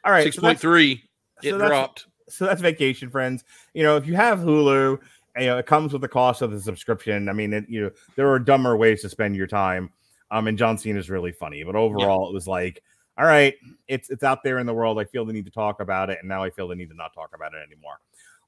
[0.05, 1.01] all right, so that's- 6.3.
[1.43, 2.05] It so dropped.
[2.37, 3.43] so that's vacation friends.
[3.73, 4.99] You know if you have hulu
[5.37, 7.29] you know it comes with the cost of the subscription.
[7.29, 9.89] I mean it, you know there are dumber ways to spend your time
[10.31, 12.81] um and john cena is really funny but overall it was like
[13.17, 13.53] all right
[13.87, 14.99] it's it's out there in the world.
[14.99, 16.95] I feel the need to talk about it and now i feel the need to
[16.95, 17.99] not talk about it anymore.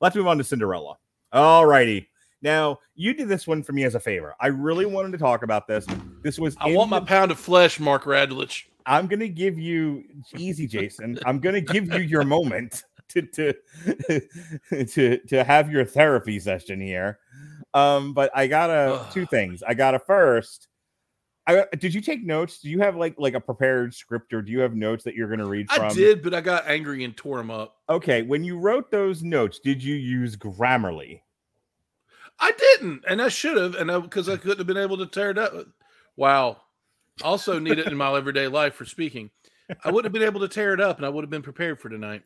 [0.01, 0.95] Let's move on to cinderella.
[1.31, 2.09] All righty.
[2.41, 4.35] Now you did this one for me as a favor.
[4.39, 5.85] I really wanted to talk about this.
[6.21, 8.63] This was I want my the- pound of flesh, Mark Radulich.
[8.85, 10.03] I'm gonna give you
[10.37, 11.17] easy, Jason.
[11.25, 17.19] I'm gonna give you your moment to to to to have your therapy session here.
[17.73, 19.63] Um, but I gotta two things.
[19.63, 20.67] I gotta first.
[21.45, 22.59] I did you take notes?
[22.59, 25.29] Do you have like like a prepared script or do you have notes that you're
[25.29, 25.85] gonna read from?
[25.85, 27.75] I did, but I got angry and tore them up.
[27.89, 31.21] Okay, when you wrote those notes, did you use Grammarly?
[32.39, 35.31] I didn't, and I should have, and because I, couldn't have been able to tear
[35.31, 35.53] it up.
[36.15, 36.57] Wow.
[37.21, 39.29] Also need it in my everyday life for speaking.
[39.83, 41.79] I wouldn't have been able to tear it up, and I would have been prepared
[41.79, 42.23] for tonight.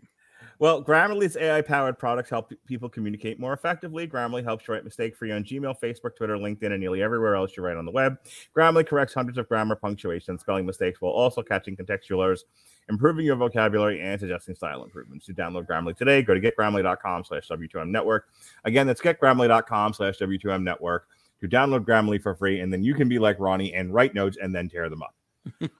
[0.60, 4.08] Well, Grammarly's AI powered products help people communicate more effectively.
[4.08, 7.56] Grammarly helps you write mistake free on Gmail, Facebook, Twitter, LinkedIn, and nearly everywhere else
[7.56, 8.18] you write on the web.
[8.56, 12.46] Grammarly corrects hundreds of grammar, punctuation, and spelling mistakes while also catching contextual errors,
[12.90, 15.28] improving your vocabulary, and suggesting style improvements.
[15.28, 18.30] To download Grammarly today, go to getgrammarly.com slash W2M network.
[18.66, 21.08] Again, that's getgrammarly.com slash W2M network
[21.42, 22.62] to download Grammarly for free.
[22.62, 25.14] And then you can be like Ronnie and write notes and then tear them up.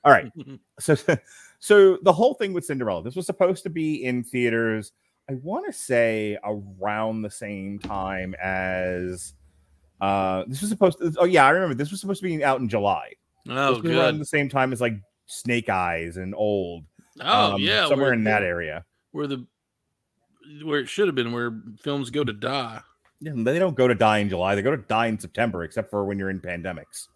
[0.04, 0.32] All right.
[0.80, 0.96] So,
[1.60, 4.92] so the whole thing with Cinderella, this was supposed to be in theaters.
[5.30, 9.34] I want to say around the same time as
[10.00, 11.14] uh this was supposed to.
[11.18, 13.14] Oh yeah, I remember this was supposed to be out in July.
[13.50, 14.20] Oh, was around good.
[14.20, 16.86] the same time as like Snake Eyes and Old.
[17.22, 17.88] Oh, um, yeah.
[17.88, 18.86] somewhere where- in that area.
[19.12, 19.46] Where the
[20.64, 22.80] where it should have been, where films go to die.
[23.20, 24.56] Yeah, they don't go to die in July.
[24.56, 27.08] They go to die in September, except for when you're in pandemics.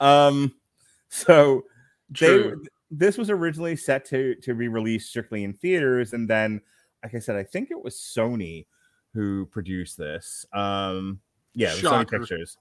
[0.00, 0.54] Um,
[1.08, 1.62] so
[2.10, 2.64] they True.
[2.90, 6.60] This was originally set to to be released strictly in theaters, and then,
[7.02, 8.66] like I said, I think it was Sony
[9.14, 10.46] who produced this.
[10.52, 11.20] Um,
[11.54, 12.56] yeah, Sony Pictures,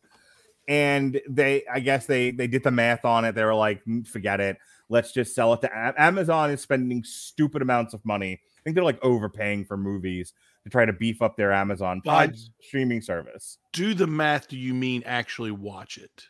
[0.68, 3.36] and they, I guess they they did the math on it.
[3.36, 4.58] They were like, "Mm, forget it.
[4.90, 6.52] Let's just sell it to Am- Amazon.
[6.52, 8.34] Is spending stupid amounts of money.
[8.34, 12.34] I think they're like overpaying for movies to try to beef up their Amazon Prime
[12.62, 13.58] streaming service.
[13.72, 14.48] Do the math.
[14.50, 16.26] Do you mean actually watch it?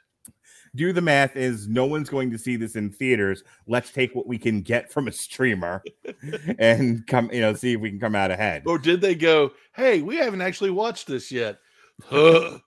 [0.76, 4.28] Do the math is no one's going to see this in theaters let's take what
[4.28, 5.84] we can get from a streamer
[6.60, 9.52] and come you know see if we can come out ahead Or did they go,
[9.76, 11.60] hey, we haven't actually watched this yet?
[12.06, 12.60] Huh.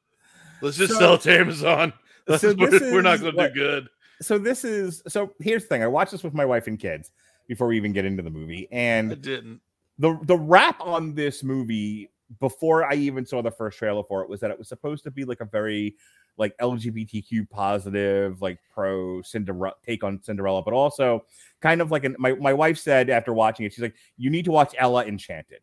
[0.60, 1.92] Let's just So- sell it to Amazon.
[2.38, 3.88] So this we're not going to do good.
[4.22, 7.10] so this is so here's the thing i watched this with my wife and kids
[7.48, 9.60] before we even get into the movie I and didn't.
[9.98, 12.08] the the wrap on this movie
[12.38, 15.10] before i even saw the first trailer for it was that it was supposed to
[15.10, 15.96] be like a very
[16.40, 21.24] like lgbtq positive like pro cinderella take on cinderella but also
[21.60, 24.44] kind of like an my, my wife said after watching it she's like you need
[24.44, 25.60] to watch ella enchanted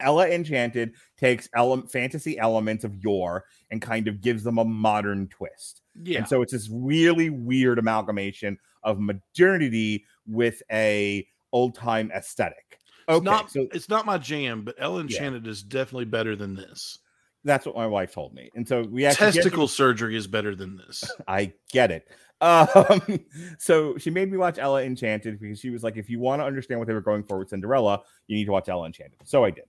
[0.00, 5.26] ella enchanted takes ele- fantasy elements of yore and kind of gives them a modern
[5.28, 6.18] twist Yeah.
[6.18, 13.16] and so it's this really weird amalgamation of modernity with a old time aesthetic it's
[13.18, 14.96] okay not so it's not my jam, but Yeah.
[14.96, 17.00] Enchanted is definitely better than this.
[17.44, 20.76] That's what my wife told me and so we actually Testicle surgery is better than
[20.76, 21.04] this.
[21.28, 22.08] I get it.
[22.40, 23.24] Um,
[23.58, 26.46] so she made me watch Ella Enchanted because she was like, if you want to
[26.46, 29.18] understand what they were going for with Cinderella, you need to watch Ella Enchanted.
[29.24, 29.64] So I did.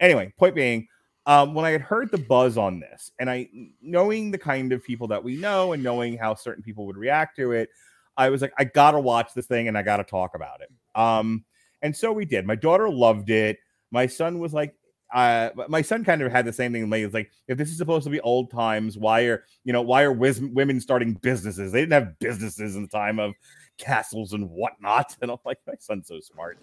[0.00, 0.88] Anyway, point being,
[1.26, 3.48] Um, when I had heard the buzz on this, and I
[3.82, 7.36] knowing the kind of people that we know, and knowing how certain people would react
[7.36, 7.68] to it,
[8.16, 10.70] I was like, I gotta watch this thing, and I gotta talk about it.
[10.94, 11.44] Um,
[11.82, 12.46] and so we did.
[12.46, 13.58] My daughter loved it.
[13.90, 14.74] My son was like,
[15.14, 16.90] uh, my son kind of had the same thing.
[16.92, 20.02] It's like, if this is supposed to be old times, why are you know why
[20.02, 21.72] are women starting businesses?
[21.72, 23.34] They didn't have businesses in the time of
[23.78, 25.16] castles and whatnot.
[25.22, 26.58] And I'm like, my son's so smart.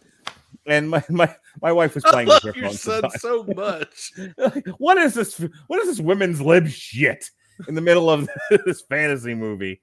[0.66, 3.22] And my my, my wife was playing I love with her your phone son sometimes.
[3.22, 4.12] so much.
[4.38, 5.42] Like, what is this?
[5.68, 7.30] What is this women's lib shit
[7.68, 8.30] in the middle of
[8.66, 9.82] this fantasy movie?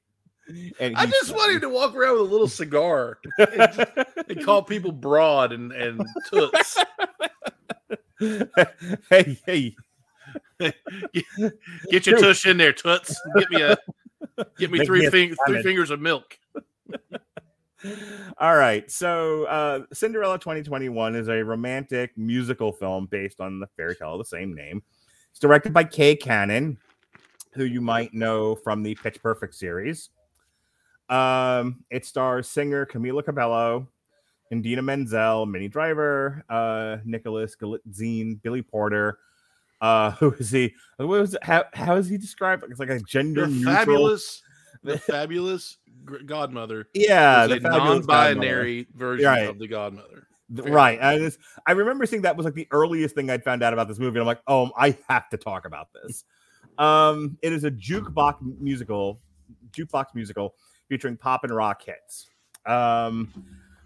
[0.80, 3.90] And I just want him to walk around with a little cigar and, just-
[4.28, 6.76] and call people broad and and toots.
[8.20, 9.76] Hey, hey,
[11.90, 13.18] Get your tush in there, toots.
[13.36, 13.76] Get me a
[14.58, 16.38] get me Make three me fing- three fingers of milk.
[18.38, 18.90] All right.
[18.90, 24.18] So, uh, Cinderella 2021 is a romantic musical film based on the fairy tale of
[24.18, 24.82] the same name.
[25.30, 26.76] It's directed by Kay Cannon,
[27.52, 30.10] who you might know from the Pitch Perfect series.
[31.08, 33.88] Um, it stars singer Camila Cabello,
[34.52, 39.18] Idina Menzel, Minnie Driver, uh, Nicholas Galitzine, Billy Porter.
[39.80, 40.74] Uh, who is he?
[40.96, 41.44] What was it?
[41.44, 42.64] How, how is he described?
[42.68, 43.74] It's like a gender The neutral.
[43.74, 44.42] fabulous,
[44.82, 45.78] the fabulous
[46.26, 46.88] godmother.
[46.94, 48.34] Yeah, the fabulous godmother.
[48.34, 49.48] non-binary version Right.
[49.48, 50.26] of the godmother.
[50.54, 50.72] Fair.
[50.72, 51.00] Right.
[51.00, 53.86] I, just, I remember seeing that was like the earliest thing I'd found out about
[53.86, 54.18] this movie.
[54.18, 56.24] And I'm like, oh, I have to talk about this.
[56.76, 59.20] Um, it is a jukebox musical,
[59.70, 60.54] jukebox musical
[60.88, 62.26] featuring pop and rock hits.
[62.66, 63.32] Um,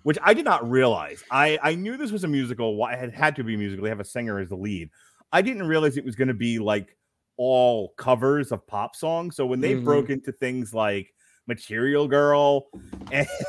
[0.04, 1.24] which I did not realize.
[1.30, 2.76] I, I knew this was a musical.
[2.76, 3.82] Why it had had to be a musical.
[3.84, 4.90] They have a singer as the lead.
[5.32, 6.96] I didn't realize it was going to be like
[7.36, 9.34] all covers of pop songs.
[9.34, 9.82] So when they Mhm.
[9.84, 11.12] broke into things like
[11.48, 12.68] Material Girl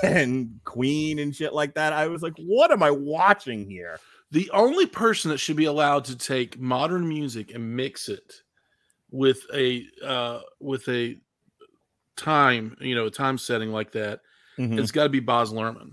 [0.04, 4.00] and Queen and shit like that, I was like, what am I watching here?
[4.32, 8.34] The only person that should be allowed to take modern music and mix it
[9.12, 11.18] with a uh, with a
[12.18, 14.22] time, you know, a time setting like that,
[14.58, 14.80] Mhm.
[14.80, 15.92] it's got to be Baz Luhrmann.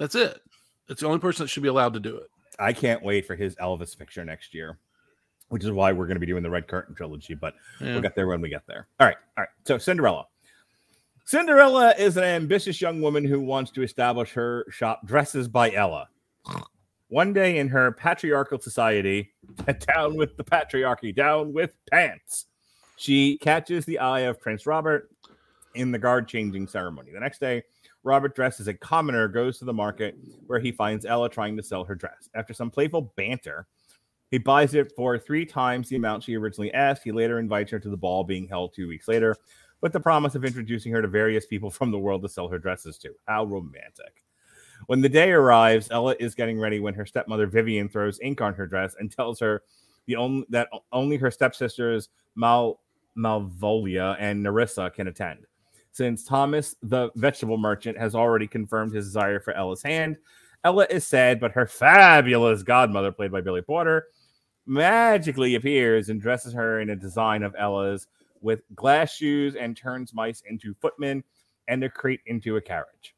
[0.00, 0.40] That's it.
[0.88, 2.30] It's the only person that should be allowed to do it.
[2.58, 4.78] I can't wait for his Elvis picture next year,
[5.50, 7.34] which is why we're going to be doing the Red Curtain trilogy.
[7.34, 7.92] But Yeah.
[7.92, 8.88] we'll get there when we get there.
[8.98, 9.50] All right, all right.
[9.66, 10.26] So Cinderella.
[11.26, 16.08] Cinderella is an ambitious young woman who wants to establish her shop Dresses by Ella.
[17.08, 19.32] One day in her patriarchal society,
[19.94, 22.46] down with the patriarchy, down with pants,
[22.96, 25.10] she catches the eye of Prince Robert
[25.74, 27.12] in the guard changing ceremony.
[27.12, 27.62] The next day,
[28.02, 31.62] Robert, dressed as a commoner, goes to the market where he finds Ella trying to
[31.62, 32.28] sell her dress.
[32.34, 33.66] After some playful banter,
[34.30, 37.02] he buys it for three times the amount she originally asked.
[37.02, 39.36] He later invites her to the ball being held two weeks later
[39.80, 42.58] with the promise of introducing her to various people from the world to sell her
[42.58, 43.12] dresses to.
[43.26, 44.24] How romantic.
[44.86, 48.54] When the day arrives, Ella is getting ready when her stepmother Vivian throws ink on
[48.54, 49.62] her dress and tells her
[50.06, 52.80] the only that only her stepsisters Mal
[53.16, 55.46] Malvolia and Narissa can attend.
[55.92, 60.16] Since Thomas, the vegetable merchant, has already confirmed his desire for Ella's hand,
[60.62, 64.08] Ella is sad, but her fabulous godmother, played by Billy Porter,
[64.66, 68.06] magically appears and dresses her in a design of Ella's
[68.42, 71.24] with glass shoes and turns mice into footmen
[71.68, 73.14] and a crate into a carriage.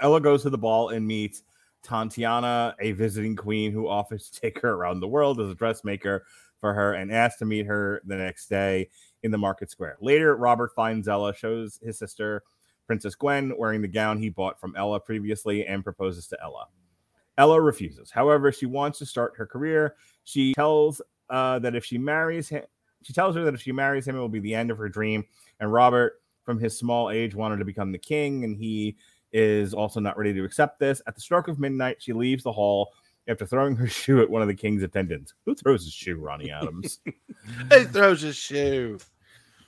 [0.00, 1.42] Ella goes to the ball and meets
[1.82, 6.24] Tatiana, a visiting queen who offers to take her around the world as a dressmaker
[6.60, 8.88] for her and asks to meet her the next day
[9.22, 9.96] in the market square.
[10.00, 12.42] Later, Robert finds Ella, shows his sister,
[12.86, 16.66] Princess Gwen, wearing the gown he bought from Ella previously, and proposes to Ella.
[17.38, 18.10] Ella refuses.
[18.10, 19.94] However, she wants to start her career.
[20.24, 22.64] She tells uh, that if she marries him,
[23.02, 24.88] she tells her that if she marries him, it will be the end of her
[24.88, 25.24] dream.
[25.58, 28.96] And Robert, from his small age, wanted to become the king, and he
[29.32, 31.00] is also not ready to accept this.
[31.06, 32.92] At the stroke of midnight, she leaves the hall
[33.30, 35.32] after throwing her shoe at one of the king's attendants.
[35.46, 37.00] Who throws his shoe, Ronnie Adams?
[37.04, 38.98] He throws his shoe.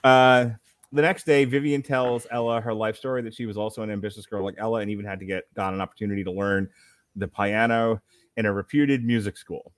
[0.04, 0.50] Uh,
[0.92, 4.26] the next day, Vivian tells Ella her life story that she was also an ambitious
[4.26, 6.68] girl like Ella and even had to get got an opportunity to learn
[7.16, 8.02] the piano
[8.36, 9.72] in a reputed music school.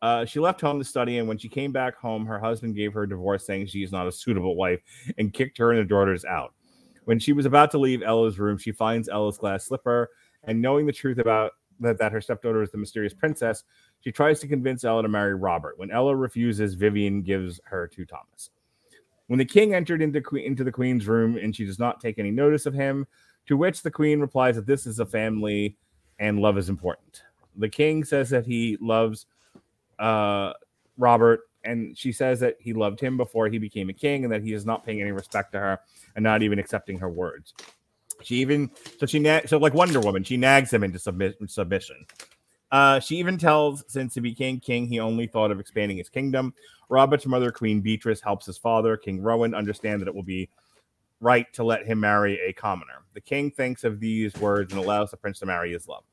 [0.00, 2.92] Uh, she left home to study, and when she came back home, her husband gave
[2.92, 4.80] her a divorce, saying she is not a suitable wife,
[5.16, 6.52] and kicked her and her daughters out.
[7.04, 10.10] When she was about to leave Ella's room, she finds Ella's glass slipper,
[10.42, 11.52] and knowing the truth about
[11.82, 13.64] that, her stepdaughter is the mysterious princess,
[14.00, 15.78] she tries to convince Ella to marry Robert.
[15.78, 18.50] When Ella refuses, Vivian gives her to Thomas.
[19.26, 22.30] When the king entered into, into the queen's room and she does not take any
[22.30, 23.06] notice of him,
[23.46, 25.76] to which the queen replies that this is a family
[26.18, 27.22] and love is important.
[27.56, 29.26] The king says that he loves
[29.98, 30.52] uh,
[30.96, 34.42] Robert, and she says that he loved him before he became a king and that
[34.42, 35.80] he is not paying any respect to her
[36.16, 37.54] and not even accepting her words.
[38.24, 42.06] She even so she nag so like Wonder Woman, she nags him into submit, submission.
[42.70, 46.54] Uh, she even tells since he became king, he only thought of expanding his kingdom.
[46.88, 50.48] Robert's mother, Queen Beatrice, helps his father, King Rowan, understand that it will be
[51.20, 53.04] right to let him marry a commoner.
[53.14, 56.04] The king thinks of these words and allows the prince to marry his love.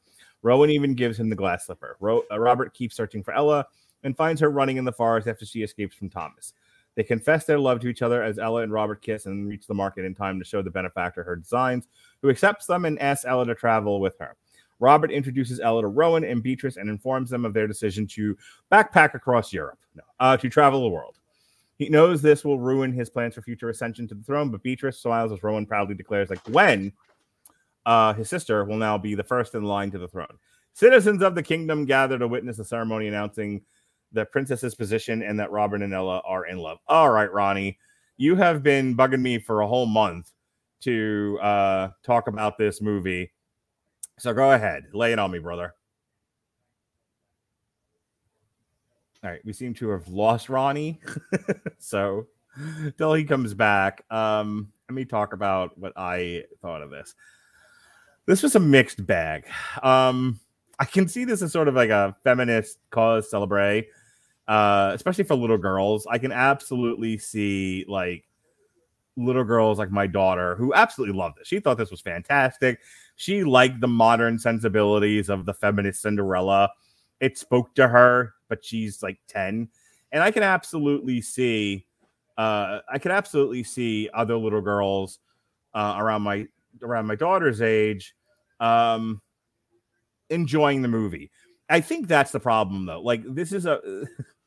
[0.42, 1.98] Rowan even gives him the glass slipper.
[2.00, 3.66] Ro- uh, Robert keeps searching for Ella
[4.04, 6.54] and finds her running in the forest after she escapes from Thomas.
[7.00, 9.74] They confess their love to each other as Ella and Robert kiss and reach the
[9.74, 11.88] market in time to show the benefactor her designs,
[12.22, 14.36] who accepts them and asks Ella to travel with her.
[14.82, 18.38] Robert introduces Ella to Rowan and Beatrice and informs them of their decision to
[18.70, 21.20] backpack across Europe, no, uh, to travel the world.
[21.78, 25.00] He knows this will ruin his plans for future ascension to the throne, but Beatrice
[25.00, 26.92] smiles as Rowan proudly declares that Gwen,
[27.86, 30.38] uh, his sister, will now be the first in line to the throne.
[30.74, 33.62] Citizens of the kingdom gather to witness the ceremony announcing
[34.12, 36.80] the princess's position and that Robert and Ella are in love.
[36.88, 37.78] All right, Ronnie,
[38.18, 40.32] you have been bugging me for a whole month
[40.82, 43.32] to uh, talk about this movie.
[44.18, 45.74] So go ahead, lay it on me, brother.
[49.24, 51.00] All right, we seem to have lost Ronnie.
[51.80, 52.28] so
[52.98, 57.16] till he comes back, um, let me talk about what I thought of this.
[58.26, 59.46] This was a mixed bag.
[59.84, 60.40] Um,
[60.80, 63.90] I can see this as sort of like a feminist cause celebrate,
[64.50, 66.08] uh, especially for little girls.
[66.10, 68.26] I can absolutely see like
[69.16, 71.48] little girls like my daughter who absolutely loved this.
[71.48, 72.80] She thought this was fantastic.
[73.16, 76.72] She liked the modern sensibilities of the feminist Cinderella.
[77.20, 79.70] It spoke to her, but she's like 10.
[80.12, 81.86] And I can absolutely see
[82.38, 85.20] uh I can absolutely see other little girls
[85.76, 86.48] uh around my
[86.82, 88.16] around my daughter's age
[88.60, 89.22] um
[90.32, 91.30] enjoying the movie.
[91.70, 93.02] I think that's the problem though.
[93.02, 93.80] Like this is a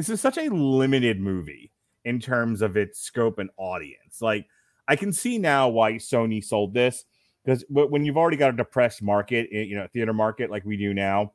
[0.00, 1.70] this is such a limited movie
[2.06, 4.22] in terms of its scope and audience.
[4.22, 4.46] Like
[4.88, 7.04] I can see now why Sony sold this
[7.44, 10.78] because when you've already got a depressed market, eh, you know, theater market like we
[10.78, 11.34] do now,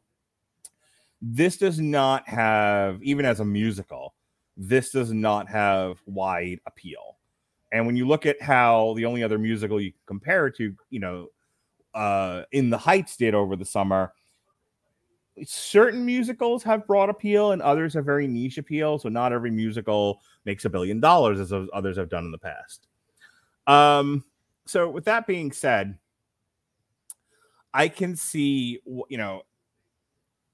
[1.21, 4.15] this does not have even as a musical,
[4.57, 7.17] this does not have wide appeal.
[7.71, 10.99] And when you look at how the only other musical you compare it to, you
[10.99, 11.27] know,
[11.93, 14.11] uh, in the Heights did over the summer,
[15.43, 18.97] certain musicals have broad appeal and others have very niche appeal.
[18.99, 22.87] So not every musical makes a billion dollars as others have done in the past.
[23.67, 24.23] Um,
[24.65, 25.97] so with that being said,
[27.73, 29.41] I can see, you know,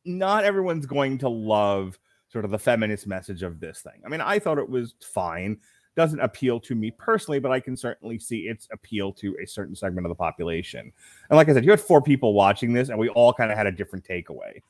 [0.03, 4.01] not everyone's going to love sort of the feminist message of this thing.
[4.05, 5.59] I mean, I thought it was fine.
[5.95, 9.75] Doesn't appeal to me personally, but I can certainly see its appeal to a certain
[9.75, 10.91] segment of the population.
[11.29, 13.57] And like I said, you had four people watching this, and we all kind of
[13.57, 14.61] had a different takeaway.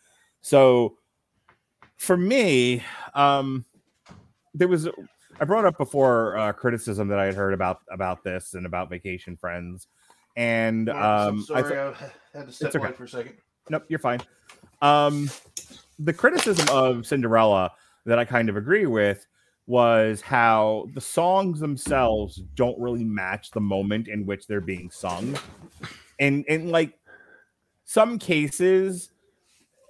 [0.41, 0.97] So
[1.97, 3.65] for me, um,
[4.55, 4.87] there was
[5.39, 8.89] I brought up before uh, criticism that I had heard about about this and about
[8.89, 9.87] Vacation Friends,
[10.35, 12.97] and um, sorry, I, th- I had to step away okay.
[12.97, 13.35] for a second.
[13.69, 14.21] Nope, you're fine.
[14.81, 15.29] Um,
[15.99, 17.71] the criticism of Cinderella
[18.05, 19.27] that I kind of agree with
[19.71, 25.37] was how the songs themselves don't really match the moment in which they're being sung.
[26.19, 26.99] And in like
[27.85, 29.11] some cases,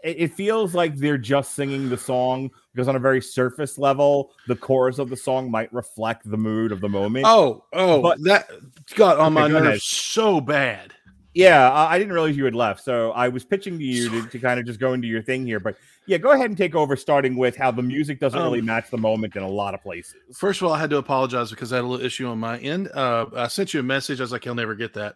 [0.03, 4.55] it feels like they're just singing the song because on a very surface level, the
[4.55, 7.25] chorus of the song might reflect the mood of the moment.
[7.27, 8.51] Oh, oh, but that
[8.95, 10.93] got on okay, my nerves so bad.
[11.33, 14.39] Yeah, I didn't realize you had left, so I was pitching to you to, to,
[14.39, 15.61] kind of just go into your thing here.
[15.61, 18.61] But yeah, go ahead and take over, starting with how the music doesn't um, really
[18.61, 20.15] match the moment in a lot of places.
[20.33, 22.57] First of all, I had to apologize because I had a little issue on my
[22.59, 22.89] end.
[22.93, 24.19] Uh, I sent you a message.
[24.19, 25.15] I was like, "He'll never get that."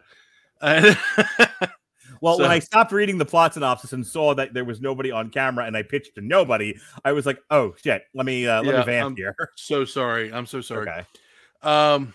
[2.22, 5.10] well, so, when I stopped reading the plot synopsis and saw that there was nobody
[5.10, 8.62] on camera, and I pitched to nobody, I was like, "Oh shit, let me uh,
[8.62, 10.32] let yeah, me vamp I'm here." So sorry.
[10.32, 10.88] I'm so sorry.
[10.88, 11.04] Okay.
[11.62, 12.14] Um.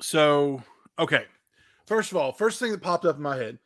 [0.00, 0.64] So
[0.98, 1.26] okay
[1.86, 3.58] First of all, first thing that popped up in my head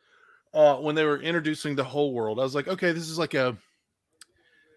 [0.53, 3.33] uh, when they were introducing the whole world, I was like, okay, this is like
[3.33, 3.57] a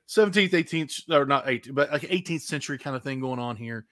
[0.09, 3.87] 17th, 18th, or not 18th, but like 18th century kind of thing going on here.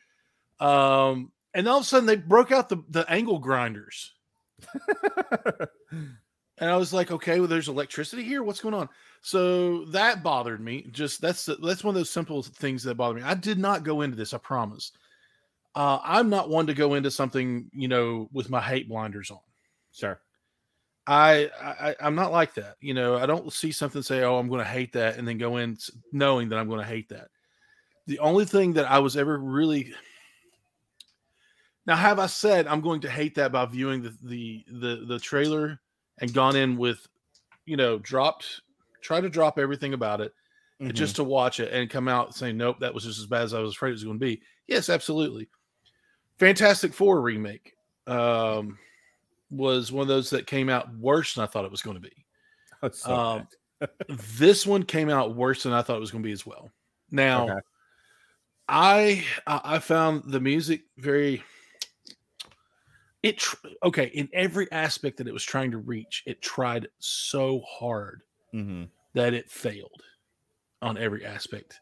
[0.61, 4.12] Um, and all of a sudden they broke out the, the angle grinders.
[6.59, 8.42] and I was like, okay, well, there's electricity here.
[8.42, 8.88] What's going on?
[9.22, 10.88] So that bothered me.
[10.90, 13.22] Just that's that's one of those simple things that bother me.
[13.22, 14.92] I did not go into this, I promise.
[15.75, 19.41] Uh, I'm not one to go into something, you know, with my hate blinders on.
[19.93, 20.21] Sure.
[21.07, 22.77] I, I I'm not like that.
[22.81, 25.39] You know, I don't see something say, "Oh, I'm going to hate that," and then
[25.39, 25.79] go in
[26.12, 27.29] knowing that I'm going to hate that.
[28.07, 29.95] The only thing that I was ever really
[31.87, 35.19] now have I said I'm going to hate that by viewing the the the, the
[35.19, 35.81] trailer
[36.21, 37.07] and gone in with,
[37.64, 38.61] you know, dropped
[39.01, 40.35] try to drop everything about it
[40.81, 40.93] mm-hmm.
[40.93, 43.55] just to watch it and come out saying, "Nope, that was just as bad as
[43.55, 45.49] I was afraid it was going to be." Yes, absolutely.
[46.39, 47.74] Fantastic Four remake
[48.07, 48.78] um,
[49.51, 52.03] was one of those that came out worse than I thought it was going to
[52.03, 52.24] be.
[52.93, 53.49] so um,
[54.39, 56.70] this one came out worse than I thought it was going to be as well.
[57.11, 57.59] Now, Okay.
[58.68, 61.43] I I found the music very
[63.22, 66.22] it tr- okay in every aspect that it was trying to reach.
[66.26, 68.22] It tried so hard
[68.55, 68.84] Mm-hmm.
[69.14, 70.03] that it failed
[70.80, 71.80] on every aspect.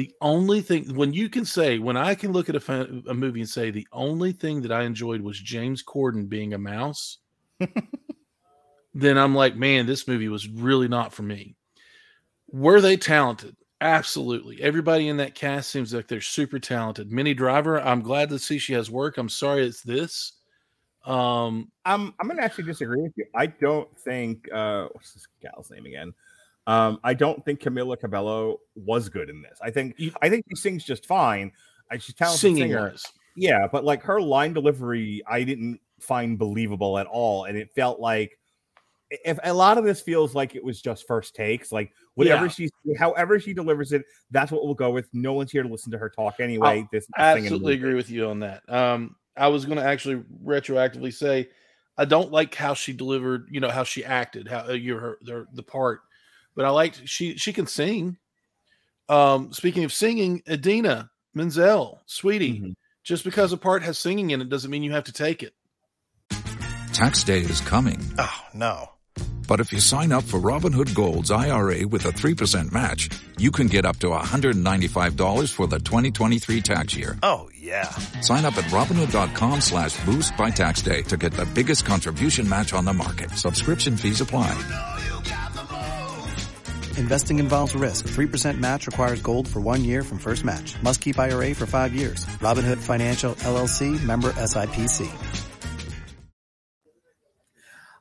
[0.00, 3.12] The only thing when you can say when I can look at a, fa- a
[3.12, 7.18] movie and say the only thing that I enjoyed was James Corden being a mouse,
[8.94, 11.54] then I'm like, man, this movie was really not for me.
[12.50, 13.54] Were they talented?
[13.82, 14.62] Absolutely.
[14.62, 17.12] Everybody in that cast seems like they're super talented.
[17.12, 19.18] Minnie Driver, I'm glad to see she has work.
[19.18, 20.32] I'm sorry it's this.
[21.04, 23.26] Um, I'm I'm gonna actually disagree with you.
[23.34, 26.14] I don't think uh what's this gal's name again?
[26.66, 29.58] Um, I don't think Camila Cabello was good in this.
[29.62, 31.52] I think I think she sings just fine.
[31.90, 32.90] I she's a talented singing singer.
[32.90, 33.04] wise.
[33.36, 38.00] Yeah, but like her line delivery, I didn't find believable at all, and it felt
[38.00, 38.38] like
[39.10, 42.50] if a lot of this feels like it was just first takes, like whatever Yeah.
[42.50, 45.08] she's, however she delivers it, that's what we'll go with.
[45.12, 46.86] No one's here to listen to her talk anyway.
[46.92, 48.62] this is a absolutely agree with you on that.
[48.68, 51.48] Um, I was going to actually retroactively say
[51.96, 55.18] I don't like how she delivered, you know, how she acted, how uh, you her
[55.22, 56.02] the, the part,
[56.54, 58.16] but I liked she she can sing.
[59.08, 62.74] Um, speaking of singing, Adina Menzel, sweetie, Mhm.
[63.02, 65.54] just because a part has singing in it doesn't mean you have to take it.
[66.92, 67.98] Tax day is coming.
[68.18, 68.90] Oh, no.
[69.48, 73.66] But if you sign up for Robinhood Gold's IRA with a 3% match, you can
[73.66, 77.18] get up to $195 for the 2023 tax year.
[77.24, 77.88] Oh, yeah.
[78.20, 82.72] Sign up at Robinhood.com slash boost by tax day to get the biggest contribution match
[82.72, 83.30] on the market.
[83.32, 84.54] Subscription fees apply.
[87.00, 88.06] Investing involves risk.
[88.08, 90.80] 3% match requires gold for one year from first match.
[90.82, 92.26] Must keep IRA for five years.
[92.40, 95.08] Robinhood Financial LLC member SIPC.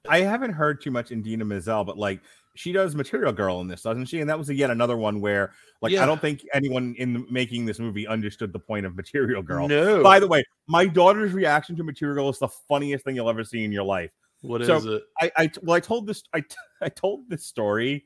[0.08, 2.20] I haven't heard too much in Dina Menzel, but like
[2.56, 4.20] she does Material Girl in this, doesn't she?
[4.20, 6.04] And that was yet another one where, like, Yeah.
[6.04, 9.68] I don't think anyone in making this movie understood the point of Material Girl.
[9.70, 10.04] No.
[10.04, 13.46] By the way, my daughter's reaction to Material Girl is the funniest thing you'll ever
[13.46, 14.12] see in your life.
[14.42, 15.04] What is So- it?
[15.22, 16.44] I, I well, I told this, I,
[16.82, 18.06] I told this story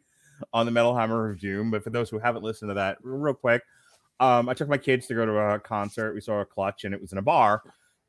[0.53, 3.33] on the Metal Hammer of Doom, but for those who haven't listened to that, real
[3.33, 3.63] quick,
[4.19, 6.13] um, I took my kids to go to a concert.
[6.13, 7.61] We saw a clutch, and it was in a bar,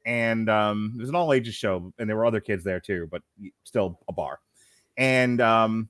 [0.04, 3.08] and um, it was an all ages show, and there were other kids there too,
[3.10, 3.22] but
[3.64, 4.40] still a bar.
[4.96, 5.88] And um,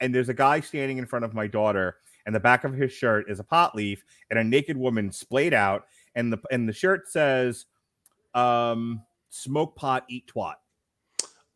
[0.00, 2.92] and there's a guy standing in front of my daughter, and the back of his
[2.92, 6.72] shirt is a pot leaf and a naked woman splayed out, and the and the
[6.72, 7.66] shirt says,
[8.34, 10.56] um, "Smoke pot, eat twat."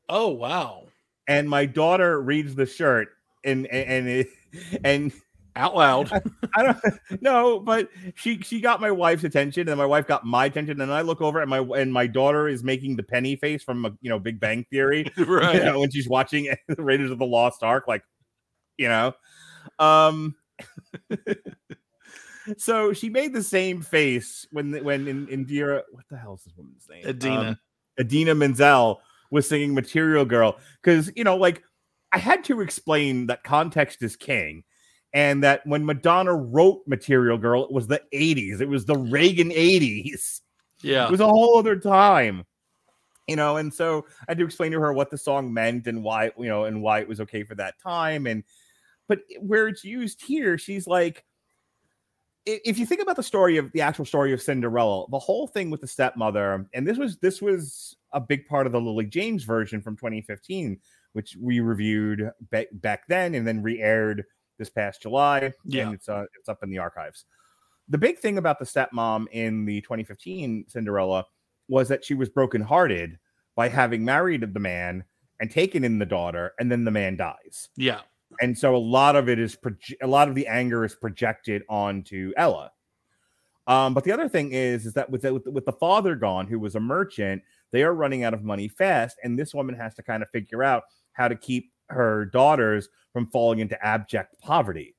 [0.08, 0.86] Oh wow!
[1.30, 3.10] and my daughter reads the shirt
[3.44, 4.26] and and and,
[4.84, 5.12] and
[5.56, 6.22] Out loud.
[6.54, 6.78] I don't
[7.22, 10.92] know, but she she got my wife's attention and my wife got my attention and
[10.92, 13.90] I look over and my and my daughter is making the penny face from a,
[14.00, 15.54] you know Big Bang Theory right.
[15.56, 18.04] you know, when she's watching the Raiders of the Lost Ark like
[18.78, 19.12] you know
[19.78, 20.36] um
[22.56, 26.54] so she made the same face when when in Indira what the hell is this
[26.56, 27.40] woman's name Adina.
[27.40, 27.58] Um,
[27.98, 31.62] Adina Menzel was singing Material Girl because you know, like
[32.12, 34.64] I had to explain that context is king,
[35.12, 39.50] and that when Madonna wrote Material Girl, it was the '80s, it was the Reagan
[39.50, 40.40] '80s,
[40.82, 41.06] yeah.
[41.06, 42.44] it was a whole other time,
[43.26, 43.56] you know.
[43.56, 46.48] And so I had to explain to her what the song meant and why, you
[46.48, 48.26] know, and why it was okay for that time.
[48.26, 48.44] And
[49.08, 51.24] but where it's used here, she's like
[52.46, 55.70] if you think about the story of the actual story of Cinderella, the whole thing
[55.70, 59.44] with the stepmother, and this was this was a big part of the Lily James
[59.44, 60.78] version from 2015,
[61.12, 64.24] which we reviewed ba- back then and then re-aired
[64.58, 65.52] this past July.
[65.64, 65.86] Yeah.
[65.86, 67.24] and it's uh, it's up in the archives.
[67.88, 71.24] The big thing about the stepmom in the 2015 Cinderella
[71.68, 73.18] was that she was brokenhearted
[73.56, 75.04] by having married the man
[75.40, 78.00] and taken in the daughter, and then the man dies yeah.
[78.40, 81.62] and so a lot of it is proje- a lot of the anger is projected
[81.68, 82.70] onto Ella.
[83.66, 86.14] Um, but the other thing is, is that with the, with, the, with the father
[86.16, 89.76] gone, who was a merchant, they are running out of money fast, and this woman
[89.76, 94.40] has to kind of figure out how to keep her daughters from falling into abject
[94.40, 94.94] poverty.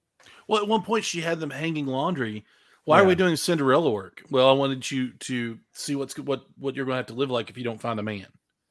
[0.47, 2.45] Well, at one point she had them hanging laundry.
[2.85, 4.23] Why are we doing Cinderella work?
[4.31, 7.31] Well, I wanted you to see what's what what you're going to have to live
[7.31, 8.27] like if you don't find a man.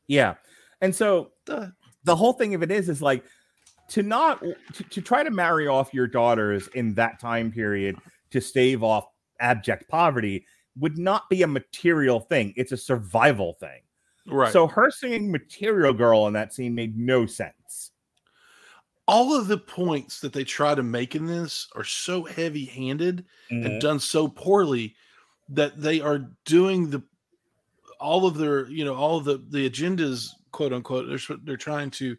[0.09, 0.34] Yeah,
[0.80, 1.68] and so Duh.
[2.05, 3.24] the whole thing of it is, is like
[3.91, 4.43] to not
[4.74, 7.97] to, to try to marry off your daughters in that time period
[8.30, 9.07] to stave off
[9.41, 10.45] abject poverty
[10.76, 12.53] would not be a material thing.
[12.57, 13.80] It's a survival thing.
[14.30, 14.52] Right.
[14.52, 17.90] So her singing "Material Girl" in that scene made no sense.
[19.08, 23.80] all of the points that they try to make in this are so heavy-handed and
[23.80, 24.94] done so poorly
[25.48, 27.02] that they are doing the
[27.98, 31.90] all of their you know all of the the agendas quote unquote they're, they're trying
[31.90, 32.16] to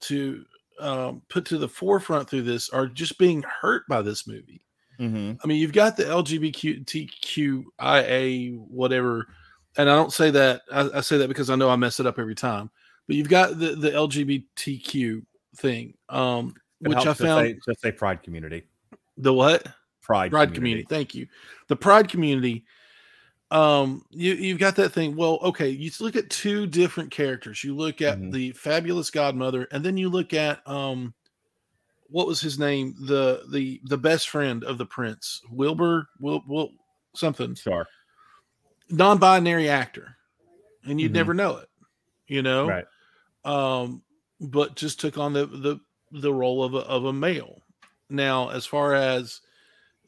[0.00, 0.44] to
[0.80, 4.60] um, put to the forefront through this are just being hurt by this movie.
[5.00, 5.32] Mm-hmm.
[5.42, 9.26] I mean, you've got the LGBTQIA whatever,
[9.78, 12.06] and I don't say that I, I, say that because I know I mess it
[12.06, 12.70] up every time.
[13.06, 15.24] But you've got the the LGBTQ
[15.56, 17.54] thing, um, which I found.
[17.64, 18.64] Just say, say pride community.
[19.16, 19.66] The what?
[20.02, 20.30] Pride.
[20.30, 20.84] Pride community.
[20.84, 20.86] community.
[20.88, 21.28] Thank you.
[21.68, 22.64] The pride community.
[23.50, 25.16] Um, you you've got that thing.
[25.16, 27.64] Well, okay, you look at two different characters.
[27.64, 28.30] You look at mm-hmm.
[28.30, 31.14] the fabulous godmother, and then you look at um
[32.10, 32.94] what was his name?
[33.00, 36.72] The the the best friend of the prince, Wilbur, Will, Will
[37.14, 37.54] something.
[37.54, 37.86] Sure.
[38.90, 40.16] Non-binary actor,
[40.84, 41.14] and you'd mm-hmm.
[41.16, 41.68] never know it,
[42.26, 42.66] you know.
[42.66, 42.86] Right.
[43.44, 44.02] Um,
[44.40, 45.80] but just took on the the
[46.12, 47.60] the role of a of a male.
[48.10, 49.40] Now, as far as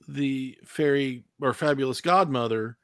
[0.09, 2.77] the fairy or fabulous godmother,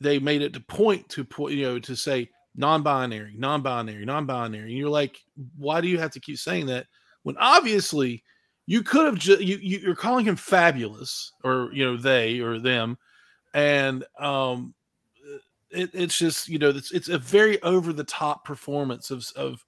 [0.00, 4.68] they made it to point to point, you know, to say non-binary, non-binary, non-binary.
[4.68, 5.18] And you're like,
[5.56, 6.86] why do you have to keep saying that
[7.22, 8.22] when obviously
[8.66, 12.58] you could have just you, you you're calling him fabulous or you know they or
[12.58, 12.96] them
[13.54, 14.74] and um
[15.72, 19.64] it, it's just you know it's it's a very over the top performance of of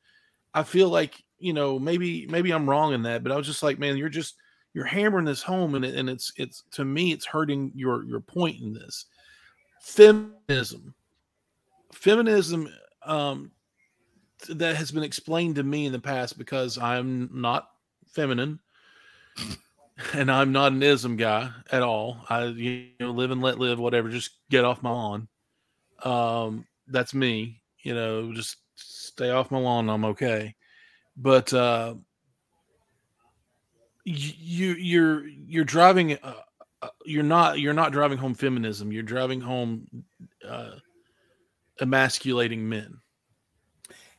[0.54, 3.62] i feel like you know maybe maybe i'm wrong in that but i was just
[3.62, 4.36] like man you're just
[4.72, 8.20] you're hammering this home and, it, and it's it's to me it's hurting your your
[8.20, 9.06] point in this
[9.80, 10.94] feminism
[11.92, 12.68] feminism
[13.04, 13.50] um
[14.48, 17.70] that has been explained to me in the past because i'm not
[18.06, 18.58] feminine
[20.14, 22.18] and I'm not an ism guy at all.
[22.28, 24.08] I you know live and let live, whatever.
[24.08, 25.28] Just get off my lawn.
[26.02, 27.62] Um, that's me.
[27.82, 29.88] You know, just stay off my lawn.
[29.88, 30.54] I'm okay.
[31.16, 31.94] But uh,
[34.04, 36.18] you you're you're driving.
[36.22, 36.34] Uh,
[36.82, 38.92] uh, you're not you're not driving home feminism.
[38.92, 39.86] You're driving home
[40.46, 40.72] uh,
[41.80, 42.98] emasculating men.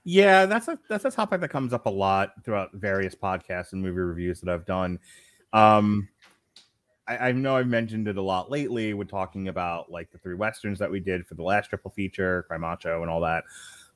[0.03, 3.81] Yeah, that's a that's a topic that comes up a lot throughout various podcasts and
[3.81, 4.99] movie reviews that I've done.
[5.53, 6.07] Um,
[7.07, 10.35] I, I know I've mentioned it a lot lately with talking about like the three
[10.35, 13.43] westerns that we did for the last triple feature, Cry Macho, and all that.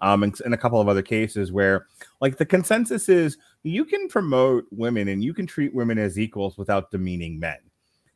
[0.01, 1.87] Um, and, and a couple of other cases where
[2.21, 6.57] like the consensus is you can promote women and you can treat women as equals
[6.57, 7.57] without demeaning men.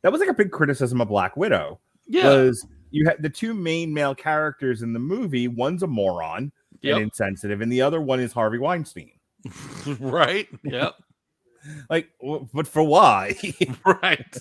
[0.02, 1.80] That was like a big criticism of Black Widow.
[2.06, 2.28] Yeah.
[2.28, 6.96] Was you had the two main male characters in the movie, one's a moron yep.
[6.96, 9.12] and insensitive, and the other one is Harvey Weinstein.
[9.98, 10.48] right.
[10.62, 10.94] Yep.
[11.90, 12.10] like,
[12.52, 13.36] but for why?
[13.86, 14.36] right.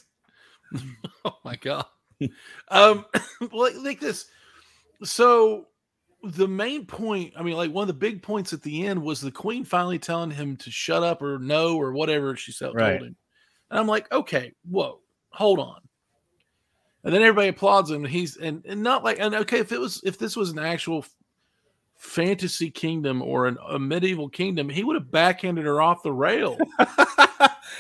[1.26, 1.86] oh my god.
[2.70, 3.06] Um,
[3.52, 4.26] like, like this.
[5.04, 5.68] So
[6.24, 9.20] the main point, I mean, like one of the big points at the end was
[9.20, 12.92] the queen finally telling him to shut up or no or whatever she said right.
[12.98, 13.16] told him.
[13.70, 15.00] And I'm like, okay, whoa,
[15.30, 15.82] hold on.
[17.04, 18.06] And then everybody applauds him.
[18.06, 20.60] And he's and, and not like and okay, if it was if this was an
[20.60, 21.06] actual
[21.98, 26.58] fantasy kingdom or an, a medieval kingdom, he would have backhanded her off the rail.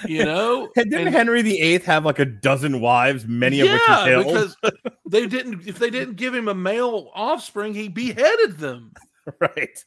[0.08, 3.82] you know, didn't and, Henry VIII have like a dozen wives, many yeah, of which
[3.82, 4.26] he killed?
[4.26, 4.74] because
[5.08, 5.68] they didn't.
[5.68, 8.94] If they didn't give him a male offspring, he beheaded them.
[9.40, 9.82] Right.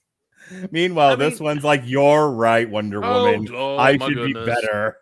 [0.70, 3.48] Meanwhile, I this mean, one's like, "You're right, Wonder oh, Woman.
[3.52, 4.26] Oh, I should goodness.
[4.26, 4.96] be better."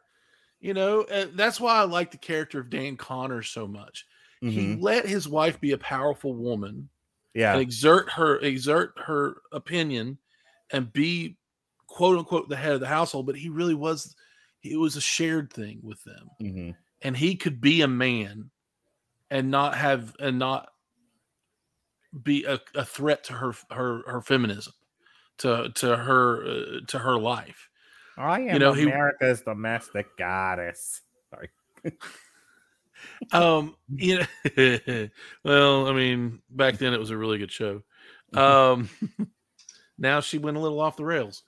[0.59, 4.07] You know, uh, that's why I like the character of Dan Connor so much.
[4.43, 4.51] Mm-hmm.
[4.51, 6.89] He let his wife be a powerful woman
[7.35, 10.17] yeah and exert her exert her opinion
[10.71, 11.37] and be
[11.87, 14.15] quote unquote the head of the household but he really was
[14.65, 16.71] it was a shared thing with them mm-hmm.
[17.03, 18.51] and he could be a man
[19.31, 20.69] and not have and not
[22.23, 24.73] be a, a threat to her her her feminism
[25.39, 27.69] to to her uh, to her life
[28.17, 31.51] i am you know, america's he, domestic goddess sorry
[33.33, 35.09] um, you know,
[35.45, 37.83] well, I mean, back then it was a really good show.
[38.33, 38.89] Um,
[39.99, 41.43] now she went a little off the rails.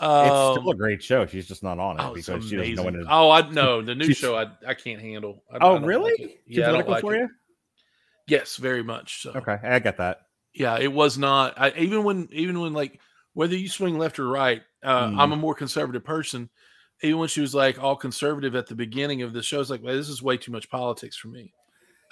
[0.00, 1.26] Um, it's still a great show.
[1.26, 3.06] She's just not on it oh, because she doesn't know when to.
[3.08, 4.36] Oh, I know the new show.
[4.36, 5.44] I I can't handle.
[5.52, 6.14] I, oh, I really?
[6.18, 7.20] Like yeah, like for it.
[7.20, 7.28] you.
[8.26, 9.22] Yes, very much.
[9.22, 9.32] So.
[9.32, 10.22] Okay, I get that.
[10.54, 11.54] Yeah, it was not.
[11.56, 13.00] I, even when even when like
[13.34, 15.18] whether you swing left or right, uh, mm.
[15.18, 16.50] I'm a more conservative person
[17.02, 19.82] even when she was like all conservative at the beginning of the show, it's like,
[19.82, 21.52] well, this is way too much politics for me.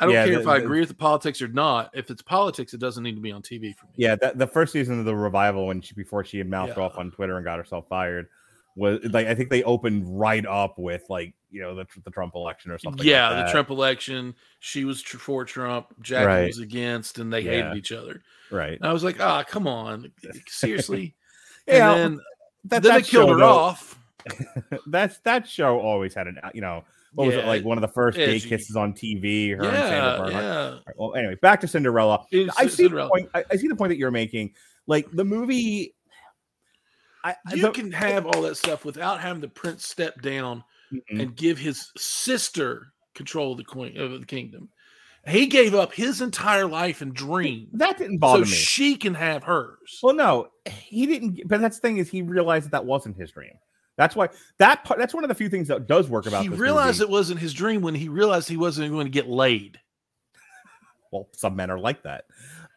[0.00, 1.90] I don't yeah, care the, if I agree with the politics or not.
[1.92, 3.92] If it's politics, it doesn't need to be on TV for me.
[3.96, 6.84] Yeah, that, the first season of the revival, when she before she had mouthed yeah.
[6.84, 8.28] off on Twitter and got herself fired,
[8.76, 12.34] was like I think they opened right up with like you know the, the Trump
[12.36, 13.04] election or something.
[13.04, 14.34] Yeah, like the Trump election.
[14.60, 16.46] She was for Trump, Jackie right.
[16.46, 17.50] was against, and they yeah.
[17.50, 18.22] hated each other.
[18.50, 18.78] Right.
[18.78, 20.12] And I was like, ah, oh, come on,
[20.46, 21.14] seriously.
[21.66, 21.92] yeah.
[21.92, 22.20] And then,
[22.64, 23.98] that, then they killed her off
[24.86, 26.84] that's that show always had an you know
[27.18, 29.56] what yeah, was it like one of the first gay kisses on TV?
[29.56, 30.78] Her yeah, yeah.
[30.96, 32.24] Well, anyway, back to Cinderella.
[32.30, 33.08] It's I see Cinderella.
[33.08, 33.30] the point.
[33.34, 34.54] I, I, see the point that you're making.
[34.86, 35.96] Like the movie,
[37.24, 40.62] I, You the- can have all that stuff without having the prince step down
[40.92, 41.20] Mhm.
[41.22, 44.68] and give his sister control of the queen of the kingdom.
[45.26, 48.46] He gave up his entire life and dream that didn't so bother me.
[48.46, 49.98] she can have hers.
[50.02, 51.40] Well, no, he didn't.
[51.46, 53.54] But that's the thing is, he realized that that wasn't his dream.
[53.98, 54.98] That's why that part.
[54.98, 56.42] That's one of the few things that does work about.
[56.42, 57.10] he realized movie.
[57.10, 59.78] it wasn't his dream when he realized he wasn't going to get laid.
[61.10, 62.24] Well, some men are like that.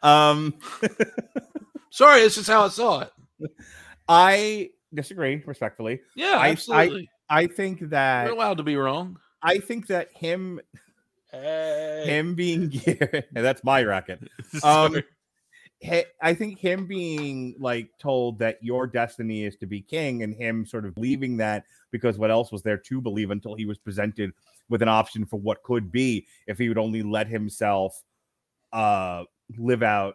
[0.02, 0.54] Um,
[1.90, 3.10] Sorry, it's just how I saw it.
[4.08, 6.00] I disagree respectfully.
[6.16, 7.10] Yeah, I- I- absolutely.
[7.28, 9.18] I think that We're allowed to be wrong.
[9.42, 10.60] I think that him
[11.30, 12.04] Hey.
[12.06, 14.20] him being and that's my racket.
[14.62, 15.02] Um,
[16.22, 20.64] I think him being like told that your destiny is to be king and him
[20.64, 24.32] sort of leaving that because what else was there to believe until he was presented
[24.68, 28.02] with an option for what could be if he would only let himself
[28.72, 29.24] uh
[29.58, 30.14] live out,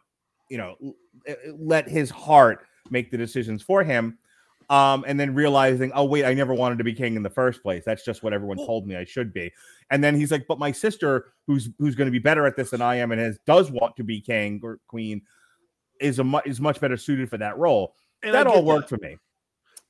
[0.49, 0.95] you know, l-
[1.27, 4.17] l- let his heart make the decisions for him.
[4.69, 7.63] Um, and then realizing, oh wait, I never wanted to be king in the first
[7.63, 7.85] place.
[7.85, 9.53] That's just what everyone told me I should be.
[9.91, 12.71] And then he's like, but my sister, who's who's going to be better at this
[12.71, 15.21] than I am, and has does want to be king or queen,
[15.99, 17.95] is a mu- is much better suited for that role.
[18.23, 19.17] And that all worked for me.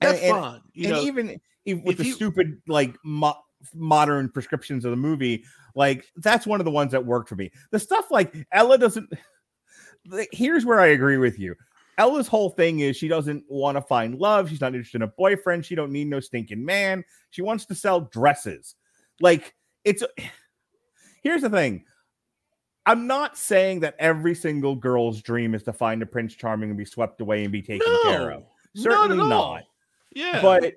[0.02, 0.62] That's and- and- fine.
[0.74, 3.38] You and know, even, even with if the you- stupid like mo-
[3.74, 5.44] modern prescriptions of the movie,
[5.76, 7.52] like that's one of the ones that worked for me.
[7.72, 9.12] The stuff like Ella doesn't.
[10.10, 11.56] like, Here's where I agree with you.
[11.98, 14.50] Ella's whole thing is she doesn't want to find love.
[14.50, 15.66] She's not interested in a boyfriend.
[15.66, 17.04] She don't need no stinking man.
[17.32, 18.76] She wants to sell dresses.
[19.20, 20.04] Like it's.
[21.24, 21.84] Here's the thing.
[22.88, 26.78] I'm not saying that every single girl's dream is to find a Prince Charming and
[26.78, 28.44] be swept away and be taken care of.
[28.76, 29.30] Certainly not.
[29.30, 29.64] not.
[30.16, 30.76] Yeah, but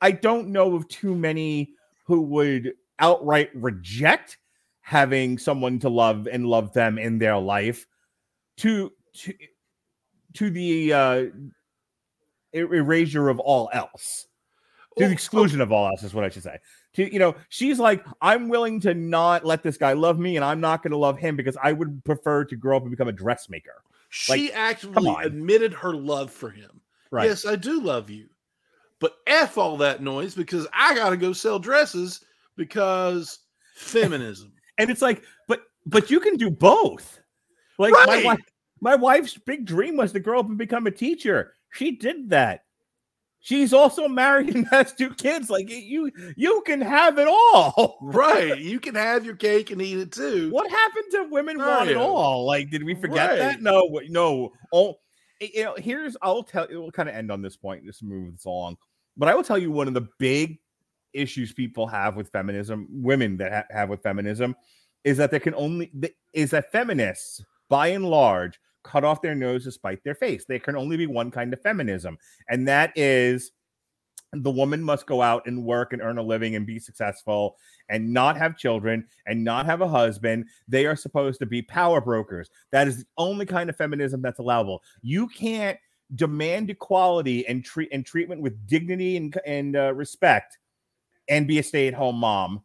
[0.00, 1.74] I don't know of too many
[2.06, 4.38] who would outright reject
[4.80, 7.86] having someone to love and love them in their life
[8.58, 9.34] to to
[10.34, 11.24] to the uh
[12.54, 14.26] er- erasure of all else
[14.98, 16.58] to the exclusion of all else is what I should say.
[16.94, 20.44] To you know, she's like, I'm willing to not let this guy love me, and
[20.44, 23.08] I'm not going to love him because I would prefer to grow up and become
[23.08, 23.82] a dressmaker.
[24.10, 26.80] she come actually admitted her love for him.
[27.10, 27.26] Right?
[27.28, 28.28] Yes, I do love you,
[29.00, 32.24] but f all that noise because I got to go sell dresses
[32.56, 33.40] because
[33.74, 34.52] feminism.
[34.78, 37.20] and it's like but but you can do both
[37.78, 38.24] like my Right.
[38.24, 38.40] wife
[38.80, 42.62] my wife's big dream was to grow up and become a teacher she did that
[43.44, 45.48] she's also married and has two kids.
[45.50, 47.98] Like you you can have it all.
[48.02, 48.58] Right?
[48.58, 50.50] You can have your cake and eat it too.
[50.50, 52.44] what happened to women want it all?
[52.44, 53.62] Like did we forget that?
[53.62, 54.52] No no.
[54.72, 54.96] Oh
[55.40, 58.32] you know here's i'll tell you we'll kind of end on this point just move
[58.32, 58.76] this along
[59.16, 60.58] but i will tell you one of the big
[61.12, 64.54] issues people have with feminism women that ha- have with feminism
[65.02, 65.92] is that they can only
[66.32, 70.44] is that feminists by and large cut off their nose to spite their face.
[70.44, 72.18] There can only be one kind of feminism
[72.48, 73.50] and that is
[74.42, 77.56] the woman must go out and work and earn a living and be successful
[77.88, 80.46] and not have children and not have a husband.
[80.66, 82.50] They are supposed to be power brokers.
[82.72, 84.82] That is the only kind of feminism that's allowable.
[85.02, 85.78] You can't
[86.14, 90.58] demand equality and treat and treatment with dignity and and uh, respect
[91.28, 92.62] and be a stay-at-home mom.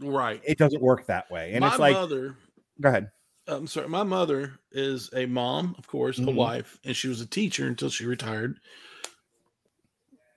[0.00, 0.40] Right.
[0.44, 1.52] it doesn't work that way.
[1.52, 2.36] And my it's like mother.
[2.80, 3.10] go ahead
[3.48, 3.88] I'm sorry.
[3.88, 6.34] My mother is a mom, of course, a Mhm.
[6.34, 8.60] wife, and she was a teacher until she retired.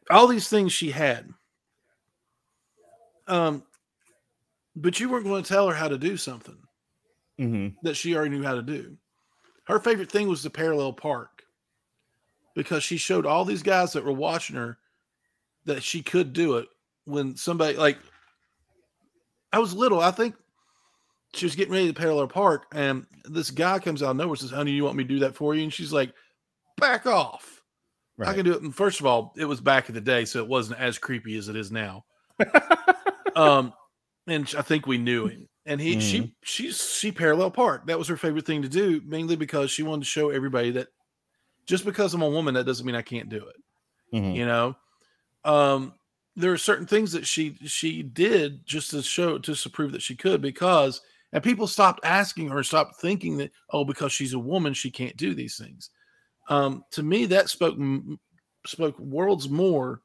[0.09, 1.33] All these things she had.
[3.27, 3.65] Um,
[4.75, 6.57] but you weren't going to tell her how to do something
[7.37, 7.75] Mhm.
[7.83, 8.97] that she already knew how to do.
[9.65, 11.45] Her favorite thing was the parallel park
[12.55, 14.79] because she showed all these guys that were watching her
[15.65, 16.69] that she could do it
[17.05, 17.99] when somebody like
[19.53, 20.35] I was little, I think
[21.33, 24.39] she was getting ready to parallel park, and this guy comes out of nowhere and
[24.39, 25.63] says, Honey, you want me to do that for you?
[25.63, 26.13] And she's like,
[26.77, 27.61] Back off.
[28.23, 28.61] I can do it.
[28.61, 31.37] And first of all, it was back in the day, so it wasn't as creepy
[31.37, 32.05] as it is now.
[33.35, 33.73] um,
[34.27, 35.47] and I think we knew him.
[35.65, 37.85] And he, she, she's she parallel park.
[37.85, 40.87] That was her favorite thing to do, mainly because she wanted to show everybody that
[41.67, 44.15] just because I'm a woman, that doesn't mean I can't do it.
[44.15, 44.35] Mhm.
[44.35, 44.75] You know,
[45.45, 45.93] um,
[46.35, 50.01] there are certain things that she she did just to show just to prove that
[50.01, 51.01] she could because
[51.33, 55.15] and people stopped asking her, stopped thinking that oh because she's a woman she can't
[55.17, 55.89] do these things.
[56.49, 57.77] Um, to me, that spoke
[58.65, 60.01] spoke worlds more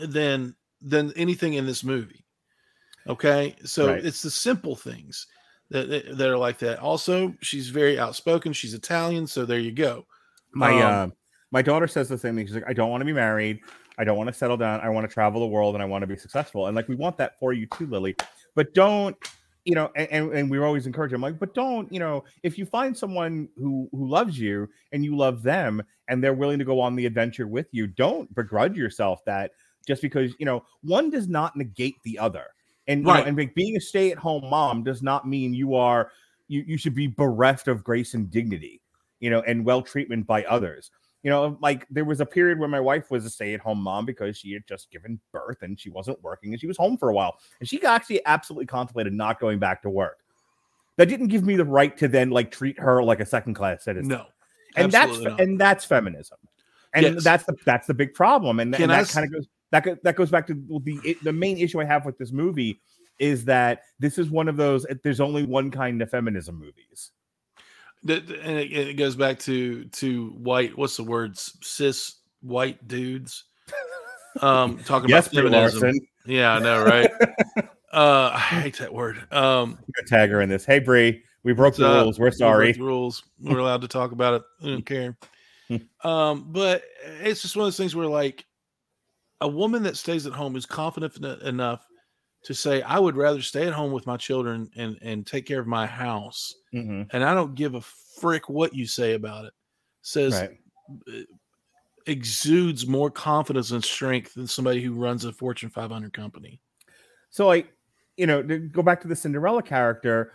[0.00, 2.24] than than anything in this movie.
[3.08, 4.04] Okay, so Right.
[4.04, 5.26] it's the simple things
[5.70, 6.78] that, that are like that.
[6.78, 8.52] Also, she's very outspoken.
[8.52, 10.06] She's Italian, so there you go.
[10.52, 11.08] my Um, uh
[11.50, 13.60] my daughter says the same thing she's like i don't want to be married
[13.98, 16.02] i don't want to settle down i want to travel the world and i want
[16.02, 18.14] to be successful and like we want that for you too lily
[18.54, 19.16] but don't
[19.68, 22.64] you know, and, and, we always encourage them like, but don't, you know, if you
[22.64, 26.80] find someone who who loves you and you love them and they're willing to go
[26.80, 29.50] on the adventure with you, don't begrudge yourself that
[29.86, 32.46] just because you know one does not negate the other.
[32.86, 33.26] And you Right.
[33.26, 36.12] know, and being a stay-at-home mom does not mean you are
[36.48, 38.80] you you should be bereft of grace and dignity,
[39.20, 40.90] you know, and well treatment by others.
[41.24, 44.36] You know, like there was a period where my wife was a stay-at-home mom because
[44.38, 47.12] she had just given birth and she wasn't working and she was home for a
[47.12, 47.38] while.
[47.58, 50.18] And she actually absolutely contemplated not going back to work.
[50.96, 54.08] That didn't give me the right to then like treat her like a second-class citizen.
[54.08, 54.26] No,
[54.76, 55.40] and that's not.
[55.40, 56.38] and that's feminism.
[56.94, 57.24] And Yes.
[57.24, 58.60] that's the that's the big problem.
[58.60, 61.80] And, and that kind of goes that that goes back to the the main issue
[61.80, 62.80] I have with this movie
[63.18, 67.10] is that this is one of those there's only one kind of feminism movies.
[68.04, 70.76] That- and it, goes back to to white.
[70.76, 71.56] What's the words?
[71.62, 73.44] Cis white dudes.
[74.40, 75.94] Um, talking Yes, about feminism.
[76.26, 77.10] Yeah, I know, right?
[77.92, 79.26] uh, I hate that word.
[79.32, 80.64] Um, tag her in this.
[80.64, 82.18] Hey Bree, we broke the uh, rules.
[82.18, 82.72] We're we sorry.
[82.72, 83.22] the rules.
[83.40, 84.42] We're allowed to talk about it.
[84.62, 85.16] I don't care.
[86.04, 86.82] um, but
[87.22, 88.44] it's just one of those things where, like,
[89.40, 91.87] a woman that stays at home is confident enough
[92.48, 95.60] to say, "I would rather stay at home with my children and and take care
[95.60, 97.06] of my house, Mhm.
[97.12, 99.52] and I don't give a frick what you say about it."
[100.00, 100.58] Says Right.
[101.06, 101.20] uh,
[102.06, 106.58] exudes more confidence and strength than somebody who runs a Fortune 500 company.
[107.28, 107.64] So I,
[108.16, 110.32] you know, to go back to the Cinderella character,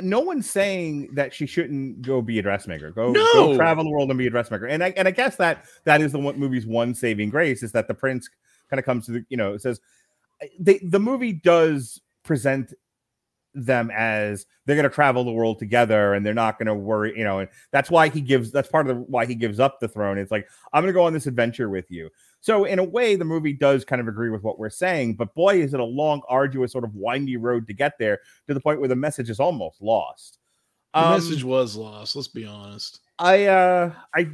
[0.00, 2.90] no one's saying that she shouldn't go be a dressmaker.
[2.90, 4.66] Go, go travel the world and be a dressmaker.
[4.66, 7.72] And I and I guess that that is the one movie's one saving grace is
[7.72, 8.30] that the prince
[8.70, 9.78] kind of comes to the, you know, it says
[10.58, 12.74] they, the movie does present
[13.54, 17.16] them as they're going to travel the world together and they're not going to worry,
[17.16, 19.80] you know, and that's why he gives that's part of the, why he gives up
[19.80, 20.18] the throne.
[20.18, 22.10] It's like I'm going to go on this adventure with you.
[22.40, 25.34] So in a way, the movie does kind of agree with what we're saying, but
[25.34, 28.60] boy, is it a long, arduous, sort of windy road to get there to the
[28.60, 30.38] point where the message is almost lost.
[30.94, 32.14] The Um, message was lost.
[32.14, 33.00] Let's be honest.
[33.18, 34.30] I uh I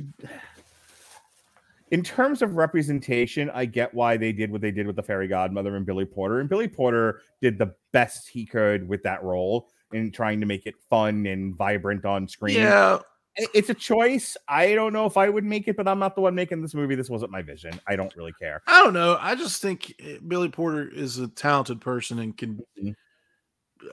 [1.94, 5.28] in terms of representation, I get why they did what they did with the fairy
[5.28, 6.40] godmother and Billy Porter.
[6.40, 10.66] And Billy Porter did the best he could with that role in trying to make
[10.66, 12.56] it fun and vibrant on screen.
[12.56, 12.98] Yeah,
[13.36, 14.36] It's a choice.
[14.48, 16.74] I don't know if I would make it, but I'm not the one making this
[16.74, 16.96] movie.
[16.96, 17.78] This wasn't my vision.
[17.86, 18.60] I don't really care.
[18.66, 19.16] I don't know.
[19.20, 22.60] I just think uh, Billy Porter is a talented person and can.
[22.82, 22.94] Mhm.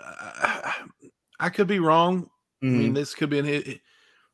[0.04, 0.72] Uh,
[1.40, 2.30] I could be wrong.
[2.64, 2.96] I mean, Mhm.
[2.96, 3.46] this could be an.
[3.46, 3.82] It,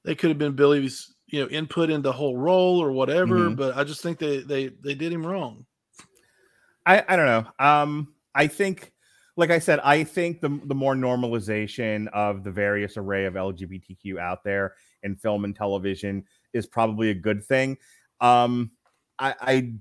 [0.05, 3.36] they could have been Billy's, you know, input in the whole role or whatever.
[3.50, 3.56] Mhm.
[3.56, 5.66] But I just think they they they did him wrong.
[6.86, 7.66] I, I don't know.
[7.66, 8.94] Um, I think,
[9.36, 14.20] like I said, I think the the more normalization of the various array of LGBTQ
[14.20, 14.74] out there
[15.04, 16.24] in film and television
[16.54, 17.78] is probably a good thing.
[18.22, 18.72] Um,
[19.20, 19.74] I, I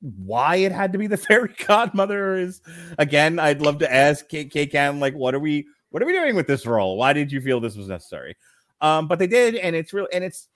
[0.00, 2.62] why it had to be the fairy godmother is
[2.98, 3.38] again.
[3.38, 6.34] I'd love to ask K K Cam like, what are we what are we doing
[6.34, 6.96] with this role?
[6.96, 8.36] Why did you feel this was necessary?
[8.80, 10.48] Um, but they did, and it's real, and it's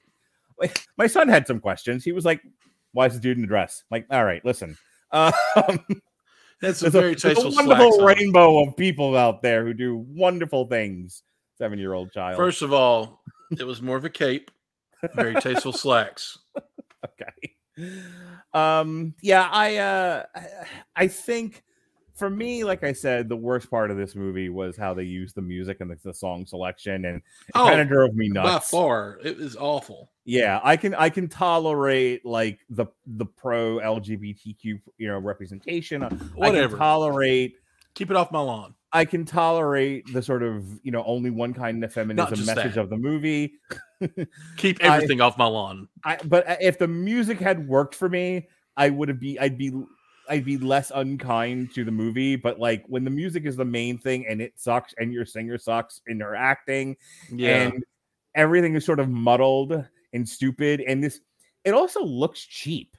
[0.96, 2.04] my son had some questions.
[2.04, 2.40] He was like,
[2.92, 4.76] "Why is the dude in the dress?" like, all right, listen.
[5.10, 5.32] Um,
[6.60, 8.04] That's a a, very a wonderful slacks on it.
[8.16, 11.22] rainbow of people out there who do wonderful things.
[11.58, 12.36] Seven year old child.
[12.36, 13.22] First of all,
[13.58, 14.50] it was more of a cape,
[15.14, 16.38] very tasteful slacks.
[17.04, 17.52] okay.
[18.52, 20.48] Um, yeah, I uh I-
[20.96, 21.62] I think
[22.14, 25.34] for me, like I said, the worst part of this movie was how they used
[25.34, 27.22] the music and the, the song selection, and it
[27.54, 28.70] Oh, kind of drove me nuts.
[28.70, 30.10] By far, it was awful.
[30.24, 36.02] Yeah, I can I can tolerate like the the pro LGBTQ you know representation.
[36.02, 36.68] I Whatever.
[36.70, 37.56] can tolerate
[37.94, 38.74] Keep it off my lawn.
[38.92, 42.80] I can tolerate the sort of you know only one kind of feminism message that.
[42.80, 43.54] of the movie.
[44.56, 45.88] Keep I- everything off my lawn.
[46.04, 49.58] I but uh, if the music had worked for me, I would have be I'd
[49.58, 49.72] be
[50.28, 52.36] I'd be less unkind to the movie.
[52.36, 55.58] But like when the music is the main thing and it sucks and your singer
[55.58, 56.96] sucks in her acting
[57.30, 57.62] Yeah.
[57.68, 57.84] and
[58.34, 61.20] everything is sort of muddled and stupid and this
[61.64, 62.96] it also looks cheap.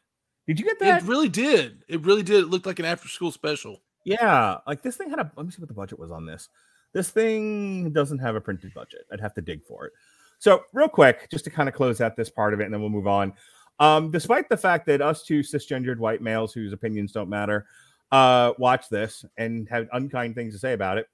[0.47, 1.03] Did you get that?
[1.03, 1.83] It really did.
[1.87, 2.43] It really did.
[2.43, 3.81] It looked like an after school special.
[4.05, 5.31] Yeah, like this thing had a.
[5.35, 6.49] Let me see what the budget was on this.
[6.93, 9.01] This thing doesn't have a printed budget.
[9.11, 9.93] I'd have to dig for it.
[10.37, 12.81] So, real quick, just to kind of close out this part of it, and then
[12.81, 13.33] we'll move on.
[13.79, 17.65] Um, despite the fact that us two cisgendered white males whose opinions don't matter
[18.11, 21.07] uh, watch this and have unkind things to say about it,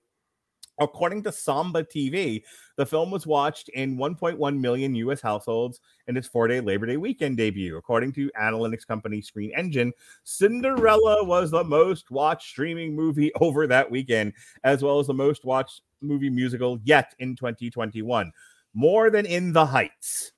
[0.79, 2.43] according to Samba TV,
[2.75, 5.21] the film was watched in 1.1 million U.S.
[5.21, 7.77] households in its four-day Labor Day weekend debut.
[7.77, 9.93] According to analytics company Screen Engine,
[10.23, 14.33] Cinderella was the most watched streaming movie over that weekend,
[14.63, 18.31] as well as the most watched movie musical yet in 2021,
[18.73, 20.33] more than In the Heights.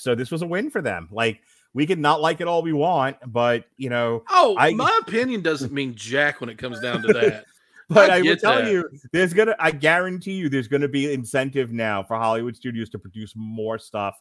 [0.00, 1.08] So this was a win for them.
[1.10, 1.40] Like
[1.74, 5.42] we could not like it all we want, but you know, Oh, I- my opinion
[5.42, 7.44] doesn't mean jack when it comes down to that.
[7.92, 8.70] But I I, will tell that.
[8.70, 13.00] you, there's gonna I guarantee you there's gonna be incentive now for Hollywood studios to
[13.00, 14.14] produce more stuff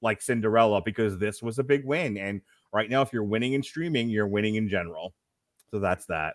[0.00, 2.16] like Cinderella because this was a big win.
[2.18, 2.40] And
[2.72, 5.14] right now, if you're winning in streaming, you're winning in general.
[5.70, 6.34] So that's that.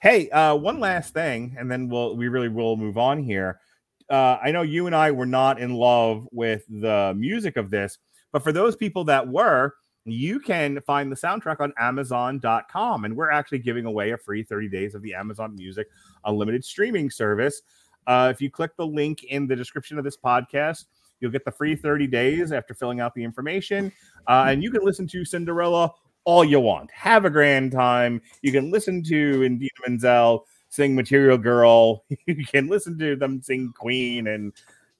[0.00, 3.60] Hey, uh, one last thing, and then we'll we really will move on here.
[4.08, 7.98] Uh, I know you and I were not in love with the music of this,
[8.32, 9.74] but for those people that were,
[10.04, 13.04] you can find the soundtrack on Amazon.com.
[13.04, 15.88] And we're actually giving away a free 30 days of the Amazon Music
[16.24, 17.62] Unlimited streaming service.
[18.06, 20.86] Uh, if you click the link in the description of this podcast,
[21.20, 23.92] you'll get the free 30 days after filling out the information.
[24.26, 25.92] Uh, and you can listen to Cinderella
[26.24, 26.90] all you want.
[26.90, 28.20] Have a grand time.
[28.42, 32.04] You can listen to Idina Menzel sing Material Girl.
[32.26, 34.52] you can listen to them sing Queen and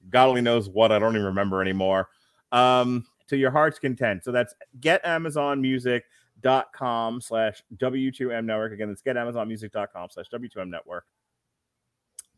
[0.09, 0.91] God only knows what.
[0.91, 2.09] I don't even remember anymore.
[2.51, 4.23] Um, to your heart's content.
[4.23, 8.73] So that's getamazonmusic.com slash W2M network.
[8.73, 11.05] Again, it's getamazonmusic.com slash W2M network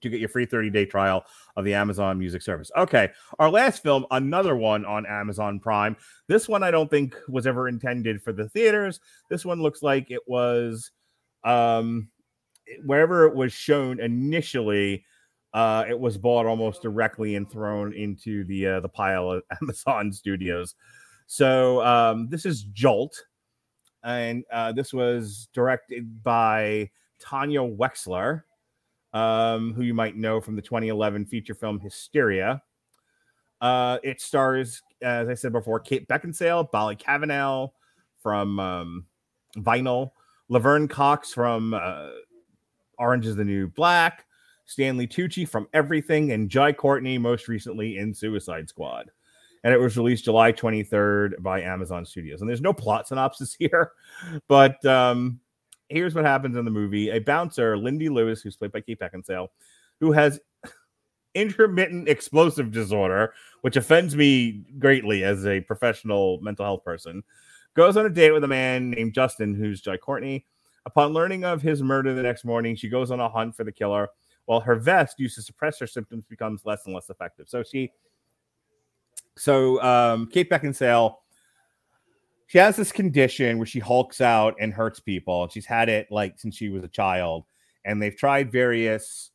[0.02, 1.26] to get your free 30 day trial
[1.56, 2.72] of the Amazon Music service.
[2.78, 5.96] Okay, our last film, another one on Amazon Prime.
[6.28, 9.00] This one I don't think was ever intended for the theaters.
[9.30, 10.92] This one looks like it was
[11.44, 12.08] um
[12.86, 15.04] wherever it was shown initially
[15.54, 20.12] uh it was bought almost directly and thrown into the uh, the pile of Amazon
[20.12, 20.76] studios.
[21.28, 23.26] So um this is Jolt
[24.04, 26.90] and uh this was directed by
[27.20, 28.44] Tanya Wexler
[29.14, 32.62] um, who you might know from the 2011 feature film Hysteria.
[33.60, 37.68] Uh, it stars, as I said before, Kate Beckinsale, Bobby Cavanagh
[38.22, 39.06] from um,
[39.58, 40.12] Vinyl,
[40.50, 42.10] Laverne Cox from uh,
[42.98, 44.26] Orange is the New Black,
[44.72, 49.12] Stanley Tucci from Everything, and Jai Courtney most recently in Suicide Squad.
[49.64, 52.42] And it was released July 23rd by Amazon Studios.
[52.42, 53.92] And there's no plot synopsis here,
[54.48, 55.40] but um,
[55.92, 59.50] here's what happens in the movie a bouncer lindy lewis who's played by kate beckinsale
[60.00, 60.40] who has
[61.36, 67.22] intermittent explosive disorder which offends me greatly as a professional mental health person
[67.76, 70.46] goes on a date with a man named justin who's jai courtney
[70.86, 73.72] upon learning of his murder the next morning she goes on a hunt for the
[73.72, 74.10] killer
[74.52, 77.92] while her vest used to suppress her symptoms becomes less and less effective so she
[79.38, 81.16] so um kate beckinsale
[82.52, 85.48] she has this condition where she hulks out and hurts people.
[85.48, 87.46] She's had it like since she was a child,
[87.86, 89.32] and they've tried various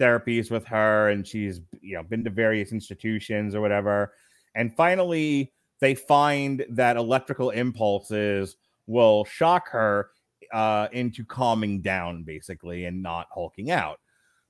[0.00, 4.12] therapies with her, and she's you know been to various institutions or whatever.
[4.54, 8.54] And finally, they find that electrical impulses
[8.86, 10.10] will shock her
[10.52, 13.98] uh, into calming down, basically, and not hulking out.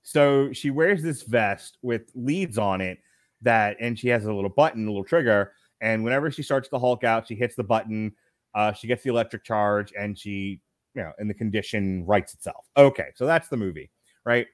[0.02, 2.98] So she wears this vest with leads on it
[3.42, 6.78] that, and she has a little button, a little trigger and whenever she starts to
[6.78, 8.12] Hulk out, she hits the button,
[8.54, 10.60] uh, she gets the electric charge, and she,
[10.94, 12.66] you know, and the condition rights itself.
[12.76, 13.90] Okay, so that's the movie,
[14.24, 14.46] right?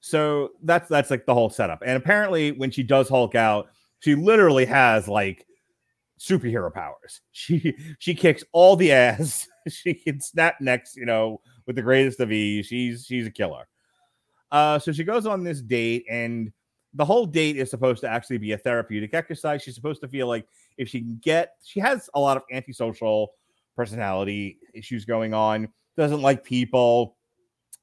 [0.00, 1.82] So that's that's like the whole setup.
[1.84, 3.68] And apparently, when she does Hulk out,
[4.00, 5.44] she literally has like
[6.20, 7.20] superhero powers.
[7.32, 9.48] She she kicks all the ass.
[9.68, 12.66] she can snap necks, you know, with the greatest of ease.
[12.66, 13.66] She's she's a killer.
[14.50, 16.52] Uh, so she goes on this date, and
[16.94, 19.62] the whole date is supposed to actually be a therapeutic exercise.
[19.62, 20.46] She's supposed to feel like
[20.78, 23.30] if she can get, she has a lot of antisocial
[23.76, 27.16] personality issues going on, doesn't like people,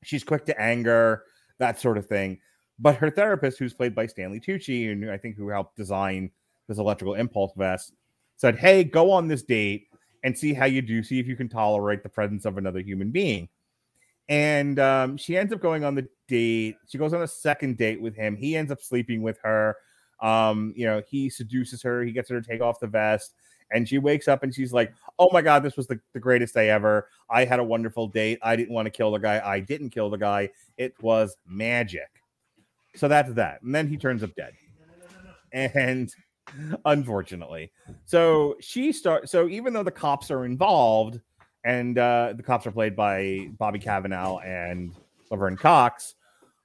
[0.03, 1.23] she's quick to anger,
[1.59, 2.39] that sort of thing.
[2.79, 6.31] But her therapist, who's played by Stanley Tucci, and I think who helped design
[6.67, 7.93] this electrical impulse vest,
[8.35, 9.87] said, Hey, go on this date
[10.23, 13.11] and see how you do, see if you can tolerate the presence of another human
[13.11, 13.47] being.
[14.27, 16.77] And um, she ends up going on the date.
[16.87, 18.35] She goes on a second date with him.
[18.35, 19.75] He ends up sleeping with her.
[20.21, 22.03] Um, you know, he seduces her.
[22.03, 23.35] He gets her to take off the vest.
[23.71, 26.53] And she wakes up and she's like, Oh my God, this was the, the greatest
[26.53, 27.09] day ever.
[27.29, 28.39] I had a wonderful date.
[28.41, 29.41] I didn't want to kill the guy.
[29.43, 30.49] I didn't kill the guy.
[30.77, 32.09] It was magic.
[32.95, 33.61] So that's that.
[33.61, 34.53] And then he turns up dead.
[35.51, 36.13] And
[36.85, 37.71] unfortunately,
[38.05, 39.31] so she starts.
[39.31, 41.21] So even though the cops are involved,
[41.65, 44.93] and uh, the cops are played by Bobby Cavanaugh and
[45.31, 46.13] Laverne Cox.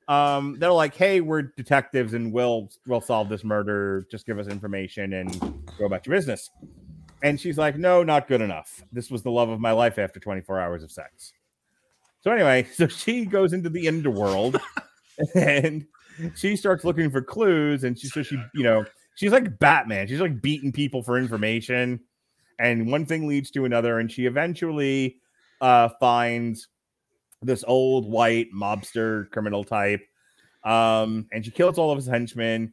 [0.08, 4.06] Um, they're like, "Hey, we're detectives, and we'll we'll solve this murder.
[4.10, 5.40] Just give us information and
[5.78, 6.50] go about your business."
[7.22, 8.84] And she's like, "No, not good enough.
[8.92, 11.32] This was the love of my life after 24 hours of sex."
[12.20, 14.60] So anyway, so she goes into the underworld,
[15.34, 15.86] and
[16.34, 18.84] she starts looking for clues, and she so she you know
[19.14, 20.08] she's like Batman.
[20.08, 22.00] She's like beating people for information
[22.60, 25.16] and one thing leads to another and she eventually
[25.60, 26.68] uh finds
[27.42, 30.02] this old white mobster criminal type
[30.64, 32.72] um and she kills all of his henchmen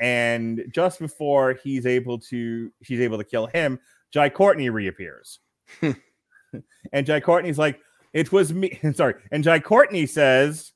[0.00, 3.78] and just before he's able to she's able to kill him
[4.12, 5.40] jai courtney reappears
[6.92, 7.80] and jai courtney's like
[8.12, 10.72] it was me sorry and jai courtney says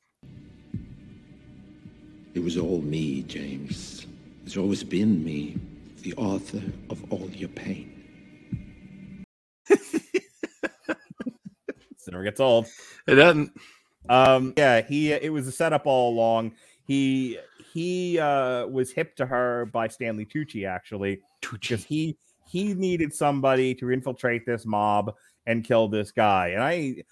[2.34, 4.06] It was all me, James.
[4.46, 5.58] It's always been me,
[6.00, 8.01] the author of all your pain.
[12.02, 12.66] This never gets old.
[13.06, 13.52] It doesn't.
[14.08, 16.54] Um, yeah, he it was a setup all along.
[16.84, 17.38] He
[17.72, 22.16] he uh was hip to her by Stanley Tucci actually because he
[22.48, 25.14] he needed somebody to infiltrate this mob
[25.46, 26.48] and kill this guy.
[26.48, 27.04] And I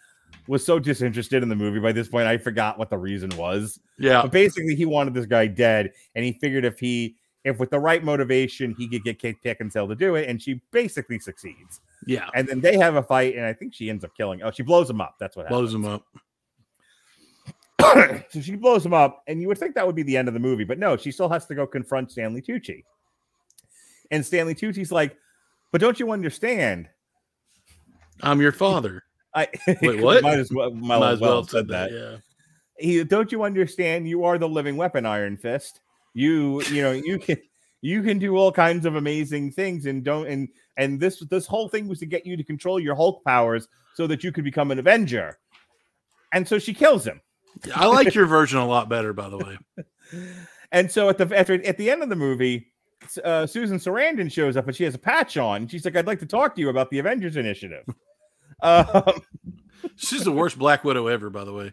[0.49, 3.79] was so disinterested in the movie by this point, I forgot what the reason was.
[3.99, 4.23] Yeah.
[4.23, 7.79] But basically, he wanted this guy dead, and he figured if he if with the
[7.79, 11.81] right motivation, he could get Kate Beckinsale to do it, and she basically succeeds.
[12.07, 12.29] Yeah.
[12.35, 14.43] And then they have a fight, and I think she ends up killing.
[14.43, 15.17] Oh, she blows him up.
[15.21, 15.59] That's what happens.
[15.59, 16.05] Blows him up.
[18.31, 20.35] so she blows him up, and you would think that would be the end of
[20.35, 22.85] the movie, but no, she still has to go confront Stanley Tucci.
[24.11, 25.17] And Stanley Tucci's like,
[25.73, 26.89] "But don't you understand?
[28.23, 29.03] I'm your father.
[29.35, 29.49] I
[29.81, 30.23] Wait, what?
[30.23, 31.93] might as well, might Might as well have said said that.
[31.93, 32.17] Yeah.
[32.79, 34.09] He, don't you understand?
[34.09, 35.81] You are the living weapon, Iron Fist.
[36.15, 37.39] You, you know, you can."
[37.83, 41.68] You can do all kinds of amazing things, and don't and and this this whole
[41.68, 44.70] thing was to get you to control your Hulk powers so that you could become
[44.70, 45.39] an Avenger.
[46.33, 47.20] And so she kills him.
[47.74, 49.59] I like your version a lot better, by the way.
[50.72, 52.72] And so at the after, at the end of the movie,
[53.24, 55.66] uh, Susan Sarandon shows up and she has a patch on.
[55.66, 57.85] She's like, "I'd like to talk to you about the Avengers Initiative."
[58.62, 59.20] um,
[59.97, 61.72] She's the worst Black Widow ever, by the way.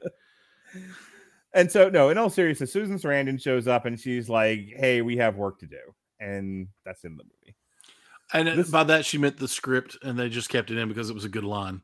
[1.54, 5.18] and so, no, in all seriousness, Susan Sarandon shows up and she's like, "Hey, we
[5.18, 5.80] have work to do,"
[6.20, 7.56] and that's in the movie.
[8.34, 11.10] And This- by that she meant the script, and they just kept it in because
[11.10, 11.82] it was a good line.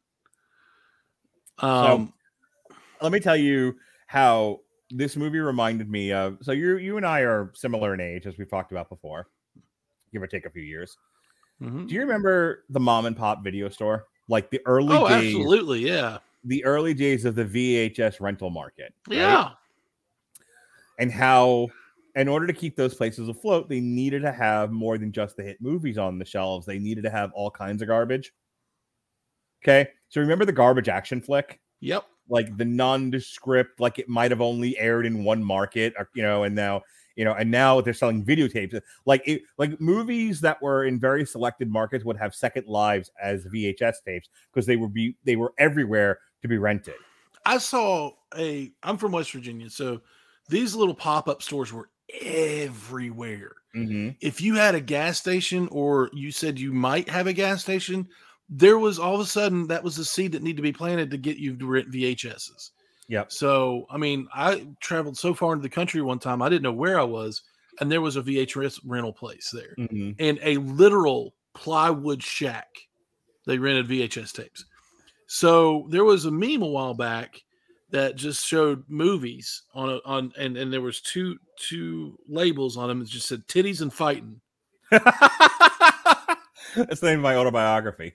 [1.59, 2.13] Um,
[3.01, 3.75] Let me tell you
[4.07, 6.37] how this movie reminded me of.
[6.41, 9.27] So you you and I are similar in age, as we've talked about before,
[10.11, 10.97] give or take a few years.
[11.61, 11.87] mhm.
[11.87, 15.35] Do you remember the mom and pop video store, like the early oh, days?
[15.35, 18.93] absolutely, yeah, the early days of the VHS rental market.
[19.07, 19.17] right?
[19.17, 19.51] yeah,
[20.99, 21.67] And how,
[22.15, 25.43] in order to keep those places afloat, they needed to have more than just the
[25.43, 26.65] hit movies on the shelves.
[26.65, 28.31] They needed to have all kinds of garbage.
[29.63, 29.89] Okay.
[30.09, 31.59] So remember the garbage action flick?
[31.83, 32.05] yep.
[32.29, 36.43] Like the nondescript, like it might have only aired in one market, or, you know,
[36.43, 36.81] and now,
[37.17, 38.79] you know, and now they're selling videotapes.
[39.05, 43.45] Like it, like movies that were in very selected markets would have second lives as
[43.47, 46.95] VHS tapes because they would be they were everywhere to be rented.
[47.45, 48.71] I saw a.
[48.83, 50.01] I'm from West Virginia, so
[50.47, 51.89] these little pop up stores were
[52.21, 53.53] everywhere.
[53.75, 54.09] Mm-hmm.
[54.21, 58.07] If you had a gas station, or you said you might have a gas station,
[58.49, 61.09] there was all of a sudden that was the seed that needed to be planted
[61.11, 62.69] to get you to rent VHSs.
[63.07, 63.31] Yep.
[63.31, 66.71] So, I mean, I traveled so far into the country one time, I didn't know
[66.71, 67.41] where I was,
[67.79, 70.11] and there was a VHS rental place there, Mm-hmm.
[70.19, 72.67] and a literal plywood shack.
[73.45, 74.65] They rented VHS tapes.
[75.27, 77.41] So there was a meme a while back
[77.93, 82.89] that just showed movies on a, on and and there was two two labels on
[82.89, 84.41] them that just said titties and fighting,
[86.75, 88.13] That's the name of my autobiography.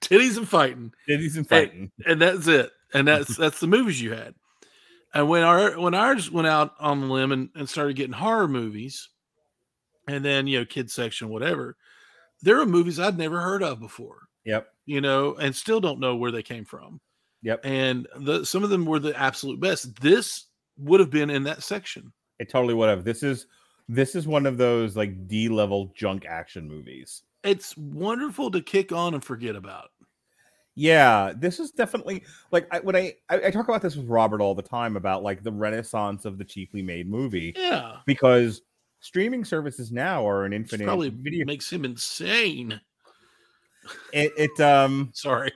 [0.00, 1.90] titties and fighting, Titties and fighting.
[2.06, 2.70] and that's it.
[2.92, 4.34] And that's that's the movies you had.
[5.14, 8.48] And when our when ours went out on the limb and, and started getting horror
[8.48, 9.08] movies,
[10.08, 11.76] and then you know kids section whatever,
[12.42, 14.18] there were movies I'd never heard of before.
[14.44, 14.68] Yep.
[14.86, 17.00] You know, and still don't know where they came from.
[17.42, 17.60] Yep.
[17.64, 20.00] And the some of them were the absolute best.
[20.00, 20.46] This
[20.78, 22.12] would have been in that section.
[22.38, 23.04] It totally would have.
[23.04, 23.46] This is
[23.88, 27.22] this is one of those like D level junk action movies.
[27.42, 29.88] It's wonderful to kick on and forget about.
[30.76, 32.22] Yeah, this is definitely
[32.52, 35.22] like I, when I, I I talk about this with Robert all the time about
[35.22, 37.96] like the renaissance of the cheaply made movie Yeah.
[38.06, 38.62] because
[39.00, 41.44] streaming services now are an infinite probably video.
[41.46, 42.80] makes him insane.
[44.12, 45.52] It, it um Sorry.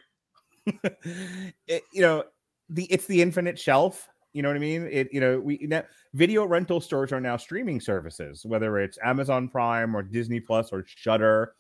[1.66, 2.24] it, you know
[2.70, 4.88] the it's the infinite shelf you know what i mean?
[4.90, 9.48] It you know we now, video rental stores are now streaming services whether it's amazon
[9.48, 11.54] prime or disney plus or Shudder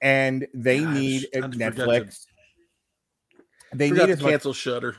[0.00, 2.26] and they Gosh, need uh, to- netflix.
[3.74, 4.96] They need to as much, cancel Shudder.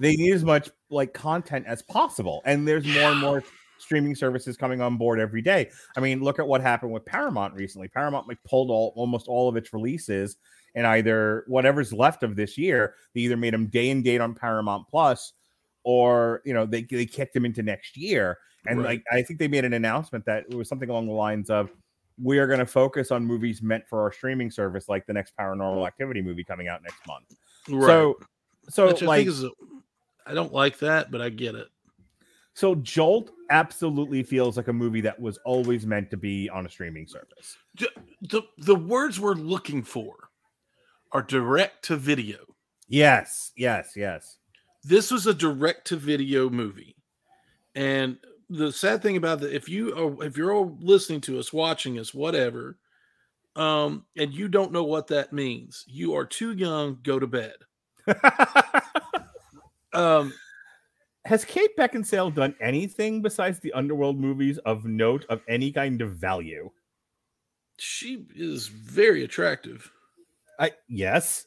[0.00, 3.44] they need as much like content as possible and there's more and more
[3.78, 5.68] streaming services coming on board every day.
[5.96, 7.88] I mean look at what happened with paramount recently.
[7.88, 10.36] Paramount like pulled all almost all of its releases
[10.74, 14.34] and either whatever's left of this year they either made them day and date on
[14.34, 15.32] paramount plus
[15.84, 18.86] or you know they, they kicked them into next year and Right.
[18.86, 21.70] like i think they made an announcement that it was something along the lines of
[22.22, 25.32] we are going to focus on movies meant for our streaming service like the next
[25.38, 27.26] paranormal activity movie coming out next month
[27.68, 27.86] Right.
[27.86, 28.18] so
[28.68, 29.44] so Which I like think is
[30.24, 31.66] I don't like that, but I get it.
[32.54, 36.68] So Jolt absolutely feels like a movie that was always meant to be on a
[36.68, 37.56] streaming service.
[38.20, 40.14] The the words we're looking for
[41.12, 42.38] are direct to video.
[42.88, 44.38] Yes, yes, yes.
[44.84, 46.96] This was a direct to video movie.
[47.74, 48.18] And
[48.50, 51.98] the sad thing about that, if you are if you're all listening to us, watching
[51.98, 52.78] us, whatever,
[53.56, 56.98] um, and you don't know what that means, you are too young.
[57.02, 57.54] Go to bed.
[59.94, 60.32] um,
[61.24, 66.16] Has Kate Beckinsale done anything besides the underworld movies of note of any kind of
[66.16, 66.70] value?
[67.82, 69.90] she is very attractive.
[70.58, 71.46] I yes.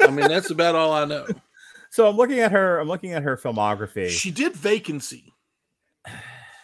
[0.00, 1.26] I mean, that's about all I know.
[1.88, 2.78] So I'm looking at her.
[2.78, 4.10] I'm looking at her filmography.
[4.10, 5.32] She did Vacancy,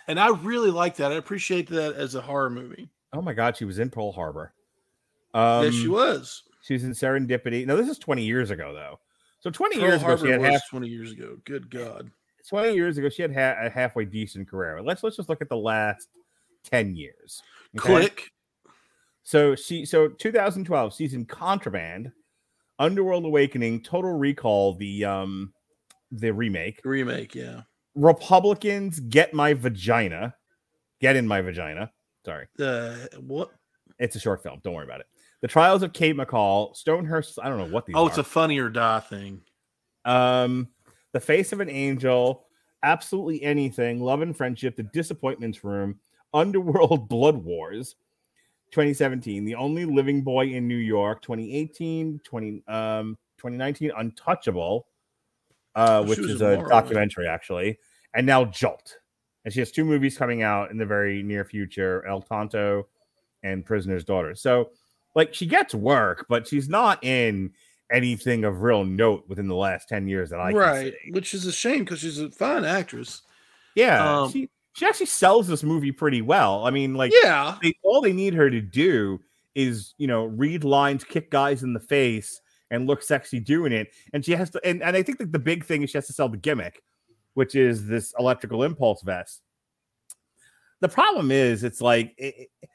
[0.07, 1.11] and I really like that.
[1.11, 2.91] I appreciate that as a horror movie.
[3.15, 4.53] oh my god, she was in Pearl Harbor.
[5.33, 6.43] Um, yes, she was.
[6.63, 7.65] She was in Serendipity.
[7.67, 9.01] No, this is 20 years ago though.
[9.41, 11.39] So 20 Pearl years ago, Harbor she had was half, twenty years ago.
[11.47, 12.11] Good God.
[12.51, 14.83] 20 years ago, she had ha- a halfway decent career.
[14.83, 16.09] Let's let's just look at the last
[16.65, 17.43] 10 years.
[17.79, 17.87] okay?
[17.89, 18.31] Click.
[19.23, 22.11] So she so 2012 season Contraband,
[22.79, 25.53] Underworld Awakening, Total Recall, the um
[26.11, 26.81] the remake.
[26.85, 27.63] Remake, yeah.
[27.95, 30.35] Republicans get my vagina.
[31.01, 31.91] Get in my vagina.
[32.25, 32.47] Sorry.
[32.61, 33.51] Uh, what?
[33.99, 34.61] It's a short film.
[34.63, 35.07] Don't worry about it.
[35.41, 37.39] The Trials of Kate McCall, Stonehearst.
[37.43, 38.09] I don't know what these Oh, are.
[38.09, 39.41] it's a funny or die thing.
[40.05, 40.69] Um,
[41.13, 42.47] The Face of an Angel,
[42.85, 45.99] Absolutely Anything, Love and Friendship, The Disappointments Room,
[46.33, 47.97] Underworld Blood Wars,
[48.73, 54.87] 2017, The Only Living Boy in New York, 2018, 20, um, 2019, Untouchable,
[55.75, 57.79] uh, which is a documentary actually,
[58.15, 58.97] and now Jolt.
[59.45, 62.87] And she has two movies coming out in the very near future El Tonto
[63.43, 64.35] and Prisoner's Daughter.
[64.35, 64.71] So,
[65.15, 67.51] like, she gets work, but she's not in
[67.93, 70.95] anything of real note within the last 10 years that I can right.
[71.11, 73.23] Which is a shame because she's a fine actress.
[73.75, 76.67] Yeah, Um, she she actually sells this movie pretty well.
[76.67, 77.57] I mean, like, Yeah.
[77.63, 79.21] they, all they need her to do
[79.55, 82.41] is, you know, read lines, kick guys in the face,
[82.71, 83.89] and look sexy doing it.
[84.15, 86.07] And she has to, and, and I think that the big thing is she has
[86.07, 86.83] to sell the gimmick,
[87.35, 89.43] which is this electrical impulse vest.
[90.81, 92.69] The problem is, it's like it, it-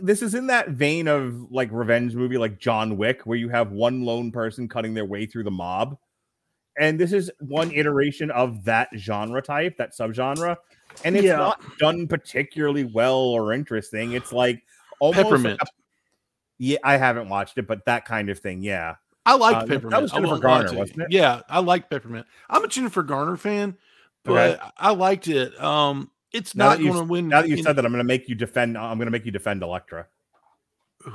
[0.00, 3.70] this is in that vein of like revenge movie, like John Wick, where you have
[3.70, 5.96] one lone person cutting their way through the mob.
[6.78, 10.56] And this is one iteration of that genre type, that subgenre.
[11.04, 11.36] And it's Yeah.
[11.36, 14.12] not done particularly well or interesting.
[14.12, 14.62] It's like
[15.00, 15.60] almost like Peppermint.
[15.62, 15.66] a-
[16.58, 18.96] yeah, I haven't watched it, but that kind of thing, yeah.
[19.26, 20.02] I like Uh, that Peppermint.
[20.02, 20.78] was I Jennifer won't Garner, to you.
[20.78, 21.06] wasn't it?
[21.10, 22.26] Yeah, I like Peppermint.
[22.50, 23.76] I'm a Jennifer Garner fan,
[24.22, 24.70] but Okay.
[24.78, 25.58] I liked it.
[25.62, 27.28] Um, it's Now not going to win.
[27.28, 28.76] Now that you any- said that, I'm going to make you defend.
[28.78, 30.06] I'm going to make you defend Elektra.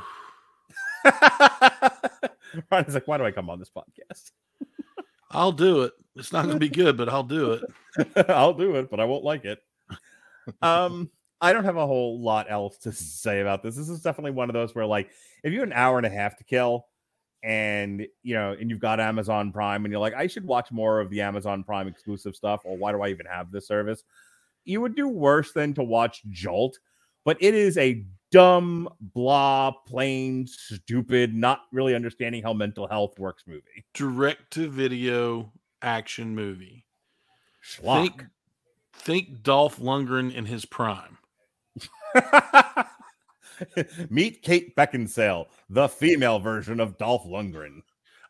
[2.71, 4.31] Ron's like, why do I come on this podcast?
[5.31, 5.93] I'll do it.
[6.15, 8.29] It's not going to be good, but I'll do it.
[8.29, 9.59] I'll do it, but I won't like it.
[10.61, 11.09] Um,
[11.41, 13.75] I don't have a whole lot else to say about this.
[13.75, 15.11] This is definitely one of those where, like,
[15.43, 16.85] if you have an hour and a half to kill,
[17.41, 20.99] and you know, and you've got Amazon Prime, and you're like, I should watch more
[20.99, 24.03] of the Amazon Prime exclusive stuff, or why do I even have this service?
[24.65, 26.77] You would do worse than to watch Jolt,
[27.23, 33.43] but it is a dumb, blah, plain, stupid, not really understanding how mental health works
[33.47, 33.85] movie.
[33.93, 35.51] Direct to video
[35.81, 36.85] action movie.
[37.63, 38.01] Schlock.
[38.01, 38.25] Think,
[38.93, 41.17] think Dolph Lundgren in his prime.
[44.09, 47.81] Meet Kate Beckinsale, the female version of Dolph Lundgren.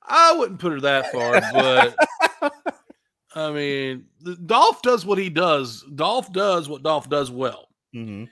[0.04, 1.96] I wouldn't put her that far, but
[3.36, 4.06] I mean,
[4.46, 5.86] Dolph does what he does.
[5.96, 7.68] Dolph does what Dolph does well.
[7.96, 8.26] Mm-hmm.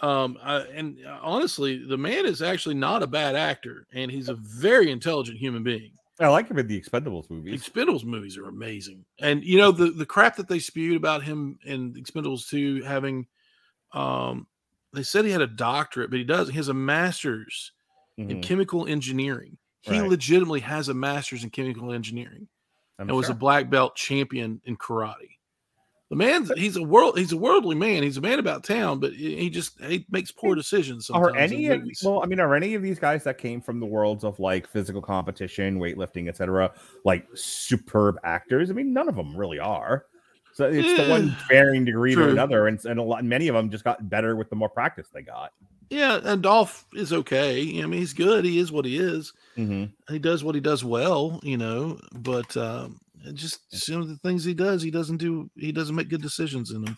[0.00, 4.34] Um, I, and honestly, the man is actually not a bad actor, and he's a
[4.34, 5.92] very intelligent human being.
[6.20, 7.62] I like him in the Expendables movies.
[7.62, 11.58] Expendables movies are amazing, and you know the the crap that they spewed about him
[11.64, 13.26] in Expendables two having,
[13.92, 14.46] um,
[14.92, 16.52] they said he had a doctorate, but he doesn't.
[16.52, 17.72] He has a master's
[18.28, 18.42] in Mhm.
[18.42, 19.58] chemical engineering.
[19.82, 20.10] He Right.
[20.10, 22.48] legitimately has a master's in chemical engineering
[22.98, 25.37] I'm and was a black belt champion in karate.
[26.10, 28.02] The man's he's a world, he's a worldly man.
[28.02, 31.06] He's a man about town, but he just he makes poor decisions.
[31.08, 33.78] Sometimes Are any of, well, I mean, are any of these guys that came from
[33.78, 36.72] the worlds of like physical competition, weightlifting, etc.,
[37.04, 38.70] like superb actors?
[38.70, 40.06] I mean, none of them really are.
[40.54, 43.54] So it's the one Eh, varying degree to another, and, and a lot, many of
[43.54, 45.52] them just got better with the more practice they got.
[45.90, 47.60] yeah, and Dolph is okay.
[47.82, 48.44] I mean, he's good.
[48.44, 49.34] He is what he is.
[49.58, 50.12] Mm-hmm.
[50.12, 52.00] He does what he does well, you know.
[52.12, 52.98] But um,
[53.32, 55.50] just some of the things he does, he doesn't do.
[55.56, 56.96] He doesn't make good decisions in them.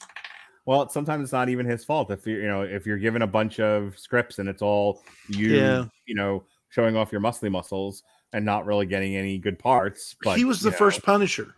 [0.66, 3.26] Well, sometimes it's not even his fault if you you know if you're given a
[3.26, 5.84] bunch of scripts and it's all you Yeah.
[6.06, 8.02] you know showing off your muscly muscles
[8.32, 10.14] and not really getting any good parts.
[10.22, 11.54] But he was the know, first Punisher.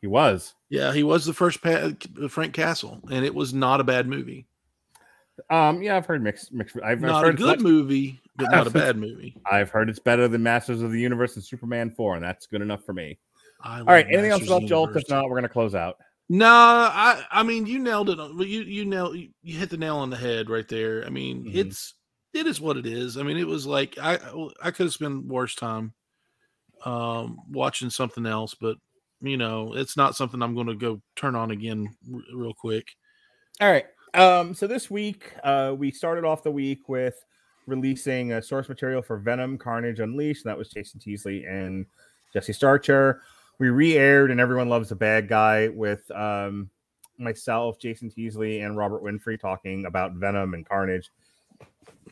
[0.00, 0.54] He was.
[0.68, 1.92] Yeah, he was the first pa-
[2.28, 4.46] Frank Castle, and it was not a bad movie.
[5.50, 5.82] Um.
[5.82, 6.52] Yeah, I've heard mixed.
[6.52, 9.34] mixed I've, I've Not heard a good movie, but not a bad movie.
[9.50, 12.62] I've heard it's better than Masters of the Universe and Superman Four, and that's good
[12.62, 13.18] enough for me.
[13.64, 14.06] I All right.
[14.06, 14.96] Anything else Masters of about the Jolt?
[14.96, 15.96] If not, we're gonna close out.
[16.28, 18.20] No, I I mean you nailed it.
[18.20, 21.04] on- You you nailed you you hit the nail on the head right there.
[21.04, 21.54] I mean Mhm.
[21.54, 21.94] it's
[22.32, 23.16] it is what it is.
[23.16, 24.18] I mean it was like I
[24.62, 25.92] I could have spent worse time
[26.84, 28.76] um watching something else, but
[29.20, 32.86] you know it's not something I'm going to go turn on again r- real quick.
[33.60, 33.86] All right.
[34.14, 37.14] Um, so this week, uh, we started off the week with
[37.66, 40.44] releasing a source material for Venom Carnage Unleashed.
[40.44, 41.86] And that was Jason Teasley and
[42.32, 43.22] Jesse Starcher.
[43.58, 46.70] We re-aired and everyone loves a bad guy with um,
[47.18, 51.10] myself, Jason Teasley, and Robert Winfrey talking about Venom and Carnage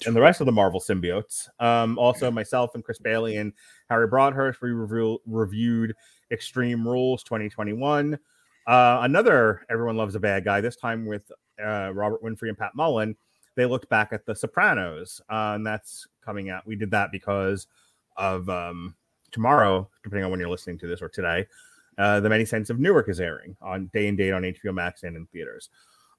[0.06, 1.48] and the rest of the Marvel symbiotes.
[1.60, 3.52] Um, also, myself and Chris Bailey and
[3.88, 5.94] Harry Broadhurst, we review, reviewed
[6.30, 8.18] Extreme Rules 2021.
[8.66, 11.30] Uh, another Everyone Loves a Bad Guy, this time with
[11.62, 13.16] uh, Robert Winfrey and Pat Mullen.
[13.54, 16.66] They looked back at The Sopranos, uh, and that's coming out.
[16.66, 17.66] We did that because
[18.16, 18.94] of um,
[19.32, 21.46] tomorrow, depending on when you're listening to this or today.
[21.98, 25.02] Uh, the Many Saints of Newark is airing on day and date on HBO Max
[25.02, 25.68] and in theaters.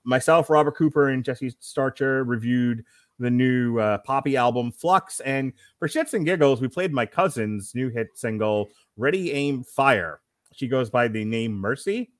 [0.03, 2.83] Myself, Robert Cooper, and Jesse Starcher reviewed
[3.19, 5.19] the new uh, Poppy album Flux.
[5.21, 10.19] And for shits and giggles, we played my cousin's new hit single, Ready, Aim, Fire.
[10.51, 12.11] She goes by the name Mercy.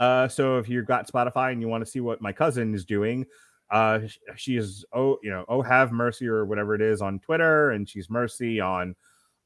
[0.00, 2.84] Uh, so if you've got Spotify and you want to see what my cousin is
[2.84, 3.26] doing,
[3.70, 4.00] uh,
[4.36, 7.88] she is oh you know oh have mercy or whatever it is on Twitter, and
[7.88, 8.94] she's Mercy on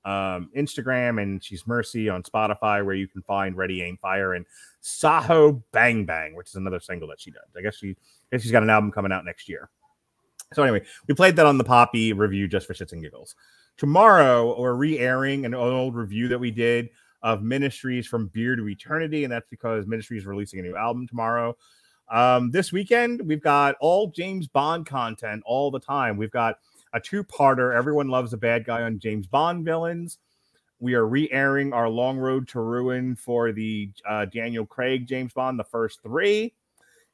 [0.06, 4.46] um, Instagram, and she's Mercy on Spotify, where you can find Ready Aim Fire and
[4.80, 7.48] Saho Bang Bang, which is another single that she does.
[7.58, 9.68] I guess she I guess she's got an album coming out next year.
[10.54, 13.34] So anyway, we played that on the Poppy review just for shits and giggles.
[13.76, 16.88] Tomorrow we're re-airing an old review that we did
[17.22, 21.08] of Ministries from Beer to Eternity, and that's because Ministry is releasing a new album
[21.08, 21.56] tomorrow.
[22.08, 26.16] Um, this weekend we've got all James Bond content all the time.
[26.16, 26.58] We've got
[26.96, 27.76] a two-parter.
[27.76, 30.18] Everyone loves a bad guy on James Bond villains.
[30.78, 35.58] We are re-airing our Long Road to Ruin for the uh, Daniel Craig James Bond,
[35.58, 36.54] the first three,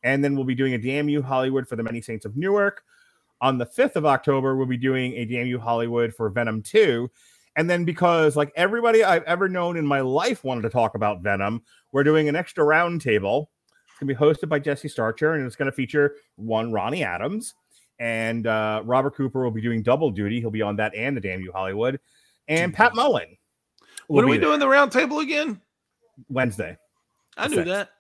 [0.05, 2.85] and then we'll be doing a Damn You Hollywood for the Many Saints of Newark.
[3.41, 7.11] On the 5th of October, we'll be doing a Damn You Hollywood for Venom 2.
[7.57, 11.23] And then, because like everybody I've ever known in my life wanted to talk about
[11.23, 13.47] Venom, we're doing an extra roundtable.
[13.89, 17.55] It's to be hosted by Jesse Starcher, and it's to feature one Ronnie Adams.
[17.99, 20.41] And uh, Robert Cooper will be doing double duty.
[20.41, 22.01] He'll be on that and the Damn You Hollywood.
[22.49, 23.37] And Pat Mullen.
[24.09, 25.61] What are we there doing the roundtable again?
[26.29, 26.77] Wednesday.
[27.37, 27.91] I knew that.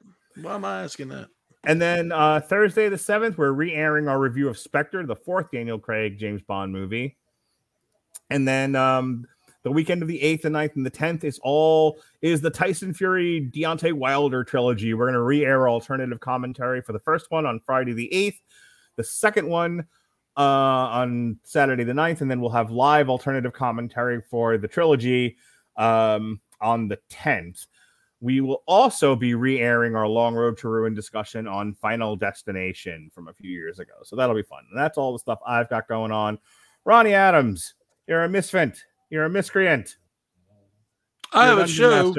[0.40, 1.28] Why am I asking that?
[1.64, 5.50] And then uh, Thursday the 7th, we're re airing our review of Spectre, the fourth
[5.52, 7.16] Daniel Craig James Bond movie.
[8.30, 9.26] And then um,
[9.62, 12.92] the weekend of the 8th and 9th and the 10th is all is the Tyson
[12.92, 14.92] Fury Deontay Wilder trilogy.
[14.94, 18.40] We're going to re air alternative commentary for the first one on Friday the 8th,
[18.96, 19.86] the second one
[20.36, 25.36] uh, on Saturday the 9th, and then we'll have live alternative commentary for the trilogy
[25.76, 27.66] um, on the 10th.
[28.20, 33.26] We will also be re-airing our Long Road to Ruin discussion on Final Destination from
[33.26, 33.94] a few years ago.
[34.04, 34.64] So that'll be fun.
[34.70, 36.38] And that's all the stuff I've got going on.
[36.84, 37.74] Ronnie Adams,
[38.06, 38.78] you're a misfit.
[39.10, 39.96] You're a miscreant.
[41.32, 42.14] I have a show.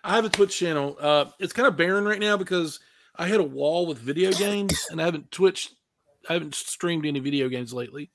[0.05, 0.97] I have a Twitch channel.
[1.01, 2.79] Uh, it's kind of barren right now because
[3.17, 5.75] I hit a wall with video games, and I haven't Twitched,
[6.29, 8.11] I haven't streamed any video games lately,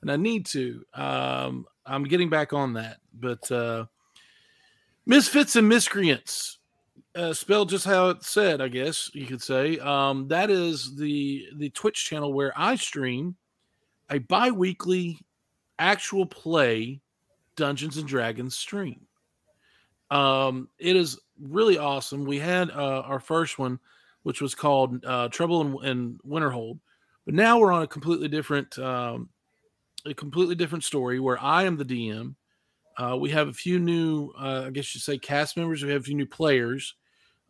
[0.00, 0.84] and I need to.
[0.94, 3.86] Um, I'm getting back on that, but uh,
[5.06, 6.58] Misfits and Miscreants,
[7.14, 9.78] uh, spelled just how it said, I guess you could say.
[9.78, 13.36] Um, that is the the Twitch channel where I stream
[14.10, 15.18] a bi-weekly
[15.78, 17.00] actual play
[17.56, 19.06] Dungeons and Dragons stream.
[20.10, 22.24] Um, it is really awesome.
[22.24, 23.80] We had uh, our first one,
[24.24, 26.80] which was called uh, Trouble in, in Winterhold,
[27.24, 29.28] but now we're on a completely different, um,
[30.04, 32.34] a completely different story where I am the DM.
[32.98, 35.82] Uh, we have a few new, uh, I guess you'd say, cast members.
[35.82, 36.94] We have a few new players.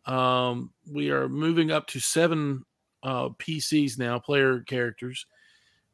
[0.05, 2.63] Um, we are moving up to seven
[3.03, 5.25] uh, PCs now, player characters,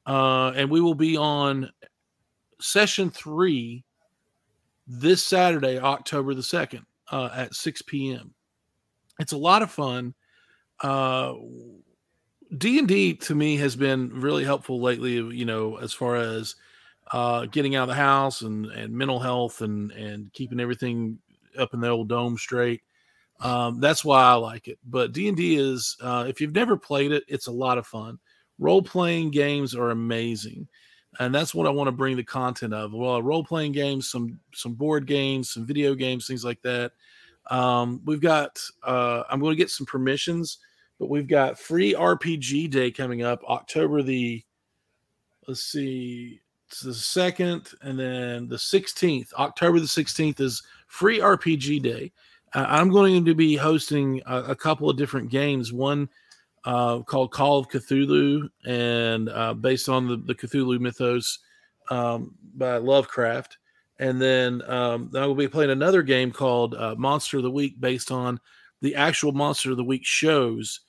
[0.05, 1.69] uh, and we will be on
[2.59, 3.83] session three
[4.87, 8.33] this Saturday, October the 2nd, uh, at 6 p.m.
[9.19, 10.13] It's a lot of fun.
[10.81, 11.35] Uh,
[12.57, 16.55] D&D to me has been really helpful lately, you know, as far as
[17.11, 21.17] uh, getting out of the house and, and mental health and, and keeping everything
[21.57, 22.81] up in the old dome straight.
[23.39, 24.79] Um, that's why I like it.
[24.85, 28.19] But D&D is, uh, if you've never played it, it's a lot of fun.
[28.59, 30.67] Role-playing games are amazing
[31.19, 32.93] and that's what I want to bring the content of.
[32.93, 36.93] Well, role playing games, some some board games, some video games, things like that.
[37.49, 38.59] Um, we've got.
[38.83, 40.59] Uh, I'm going to get some permissions,
[41.01, 44.43] but we've got free RPG day coming up, October the.
[45.47, 49.33] Let's see, it's the second, and then the 16th.
[49.33, 52.11] October the 16th is free RPG day.
[52.53, 55.73] Uh, I'm going to be hosting a, a couple of different games.
[55.73, 56.07] One
[56.65, 61.39] uh, called Call of Cthulhu, and uh, based on the, the Cthulhu mythos
[61.89, 63.57] um, by Lovecraft.
[63.97, 67.81] And then um, I will be playing another game called uh, Monster of the Week,
[67.81, 68.39] based on
[68.81, 70.81] the actual Monster of the Week shows,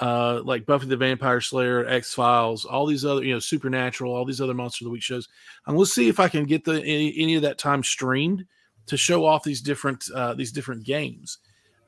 [0.00, 4.24] uh, like Buffy the Vampire Slayer, X Files, all these other, you know, Supernatural, all
[4.24, 5.28] these other Monster of the Week shows.
[5.66, 8.46] And we'll see if I can get the any, any of that time streamed
[8.86, 11.38] to show off these different uh, these different games.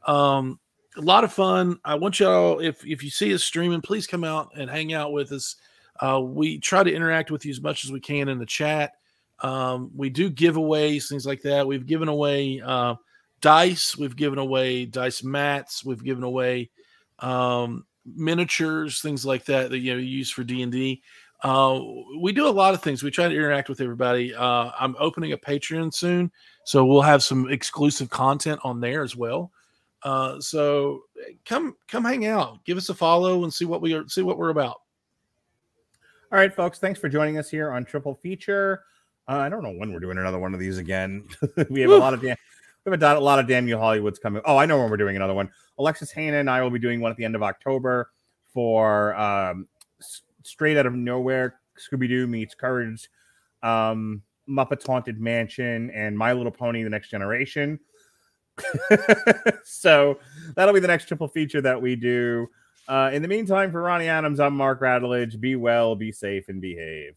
[0.07, 0.61] Um,
[0.97, 1.79] a lot of fun.
[1.85, 5.13] I want y'all if if you see us streaming, please come out and hang out
[5.13, 5.57] with us.
[5.99, 8.93] Uh, we try to interact with you as much as we can in the chat.
[9.41, 11.67] Um, we do giveaways, things like that.
[11.67, 12.97] We've given away uh,
[13.41, 13.97] dice.
[13.97, 15.83] We've given away dice mats.
[15.83, 16.71] We've given away
[17.19, 21.03] um, miniatures, things like that that you know you use for D and D.
[21.43, 21.81] Uh,
[22.21, 23.03] we do a lot of things.
[23.03, 24.33] We try to interact with everybody.
[24.35, 26.31] Uh, I'm opening a Patreon soon,
[26.65, 29.51] so we'll have some exclusive content on there as well.
[30.05, 31.03] Uh, so
[31.45, 34.39] come come hang out, give us a follow, and see what we are see what
[34.39, 34.81] we're about.
[36.31, 36.79] All right, folks.
[36.79, 38.85] Thanks for joining us here on Triple Feature.
[39.29, 41.25] Uh, I don't know when we're doing another one of these again.
[41.71, 41.97] we have Woo.
[41.97, 42.37] a lot of Dan-
[42.85, 44.43] we have a, a lot of Damn You Hollywood's coming.
[44.45, 45.51] Oh, I know when we're doing another one.
[45.79, 48.11] Alexis Hannah and I will be doing one at the end of October
[48.53, 49.67] for um,
[50.43, 51.59] straight out of nowhere.
[51.79, 53.09] Scooby Doo meets Courage,
[53.63, 57.81] um, Muppets Haunted Mansion, and My Little Pony: The Next Generation.
[59.65, 60.19] so
[60.55, 62.47] that'll be the next triple feature that we do.
[62.89, 65.41] Uh, in the meantime, for Ronnie Adams, I'm Mark Radulich.
[65.41, 67.15] Be well, be safe, and behave.